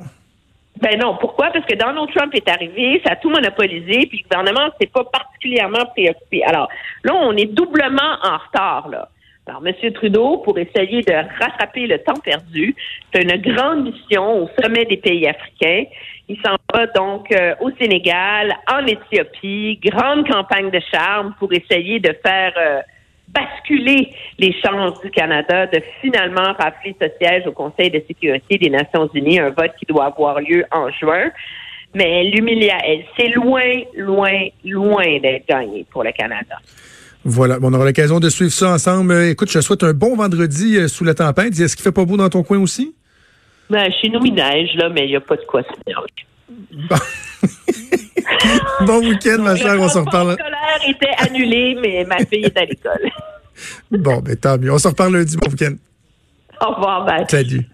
Ben 0.80 0.99
non, 0.99 1.16
pourquoi? 1.18 1.49
Parce 1.52 1.64
que 1.64 1.75
Donald 1.75 2.09
Trump 2.14 2.35
est 2.35 2.49
arrivé, 2.49 3.00
ça 3.04 3.12
a 3.12 3.16
tout 3.16 3.30
monopolisé, 3.30 4.06
puis 4.06 4.23
le 4.23 4.28
gouvernement 4.28 4.71
s'est 4.78 4.88
pas 4.88 5.04
particulièrement 5.04 5.87
préoccupé. 5.87 6.45
Alors 6.45 6.68
là, 7.02 7.14
on 7.14 7.35
est 7.37 7.47
doublement 7.47 8.19
en 8.23 8.36
retard, 8.36 8.89
là. 8.89 9.08
Alors, 9.49 9.65
M. 9.65 9.93
Trudeau, 9.93 10.39
pour 10.39 10.59
essayer 10.59 11.02
de 11.02 11.13
rattraper 11.13 11.87
le 11.87 11.99
temps 12.00 12.19
perdu, 12.25 12.75
c'est 13.13 13.23
une 13.23 13.41
grande 13.41 13.85
mission 13.85 14.43
au 14.43 14.50
sommet 14.61 14.85
des 14.87 14.97
pays 14.97 15.25
africains. 15.28 15.85
Il 16.28 16.37
s'en 16.45 16.56
va 16.75 16.87
donc 16.89 17.30
euh, 17.30 17.54
au 17.61 17.71
Sénégal, 17.80 18.56
en 18.69 18.85
Éthiopie, 18.85 19.78
grande 19.85 20.28
campagne 20.28 20.71
de 20.71 20.80
charme 20.91 21.32
pour 21.39 21.52
essayer 21.52 22.00
de 22.00 22.13
faire 22.25 22.54
euh, 22.56 22.80
basculer 23.28 24.13
les 24.37 24.52
chances 24.65 25.00
du 25.00 25.11
Canada 25.13 25.67
de 25.67 25.80
finalement 26.00 26.52
rafler 26.59 26.97
ce 27.00 27.06
siège 27.21 27.47
au 27.47 27.52
Conseil 27.52 27.91
de 27.91 28.02
sécurité 28.04 28.59
des 28.59 28.71
Nations 28.71 29.09
Unies, 29.15 29.39
un 29.39 29.50
vote 29.50 29.73
qui 29.78 29.87
doit 29.87 30.06
avoir 30.06 30.41
lieu 30.41 30.65
en 30.73 30.91
juin. 30.91 31.30
Mais 31.95 32.25
l'humiliation, 32.25 33.04
c'est 33.17 33.28
loin, 33.28 33.82
loin, 33.97 34.49
loin 34.65 35.19
d'être 35.21 35.47
gagné 35.47 35.87
pour 35.89 36.02
le 36.02 36.11
Canada. 36.11 36.56
Voilà, 37.28 37.58
on 37.60 37.75
aura 37.75 37.84
l'occasion 37.84 38.21
de 38.21 38.28
suivre 38.28 38.52
ça 38.52 38.75
ensemble. 38.75 39.10
Euh, 39.10 39.30
écoute, 39.30 39.50
je 39.50 39.58
te 39.58 39.65
souhaite 39.65 39.82
un 39.82 39.93
bon 39.93 40.15
vendredi 40.15 40.76
euh, 40.76 40.86
sous 40.86 41.02
la 41.02 41.12
tempête. 41.12 41.58
Est-ce 41.58 41.75
qu'il 41.75 41.82
fait 41.82 41.91
pas 41.91 42.04
beau 42.04 42.17
dans 42.17 42.28
ton 42.28 42.45
coin 42.45 42.58
aussi? 42.58 42.95
Ben, 43.69 43.91
chez 44.00 44.08
nous, 44.10 44.25
il 44.25 44.32
neige, 44.32 44.71
là, 44.76 44.89
mais 44.89 45.06
il 45.06 45.08
n'y 45.08 45.17
a 45.17 45.21
pas 45.21 45.34
de 45.34 45.43
quoi 45.43 45.60
se 45.65 45.69
Bon, 46.89 46.97
bon 48.86 49.00
week-end, 49.00 49.39
ma 49.41 49.56
chère. 49.56 49.80
On 49.80 49.89
se 49.89 49.99
reparle. 49.99 50.28
Le 50.28 50.34
scolaire 50.34 50.80
était 50.89 51.15
annulé, 51.19 51.76
mais 51.82 52.04
ma 52.04 52.19
fille 52.19 52.45
est 52.45 52.56
à 52.56 52.65
l'école. 52.65 53.10
bon, 53.91 54.21
ben 54.21 54.36
tant 54.36 54.56
mieux. 54.56 54.73
On 54.73 54.78
se 54.78 54.86
reparle 54.86 55.17
lundi. 55.17 55.36
Bon 55.36 55.50
week-end. 55.50 55.75
Au 56.65 56.75
revoir, 56.75 57.06
ben. 57.06 57.25
Salut. 57.28 57.67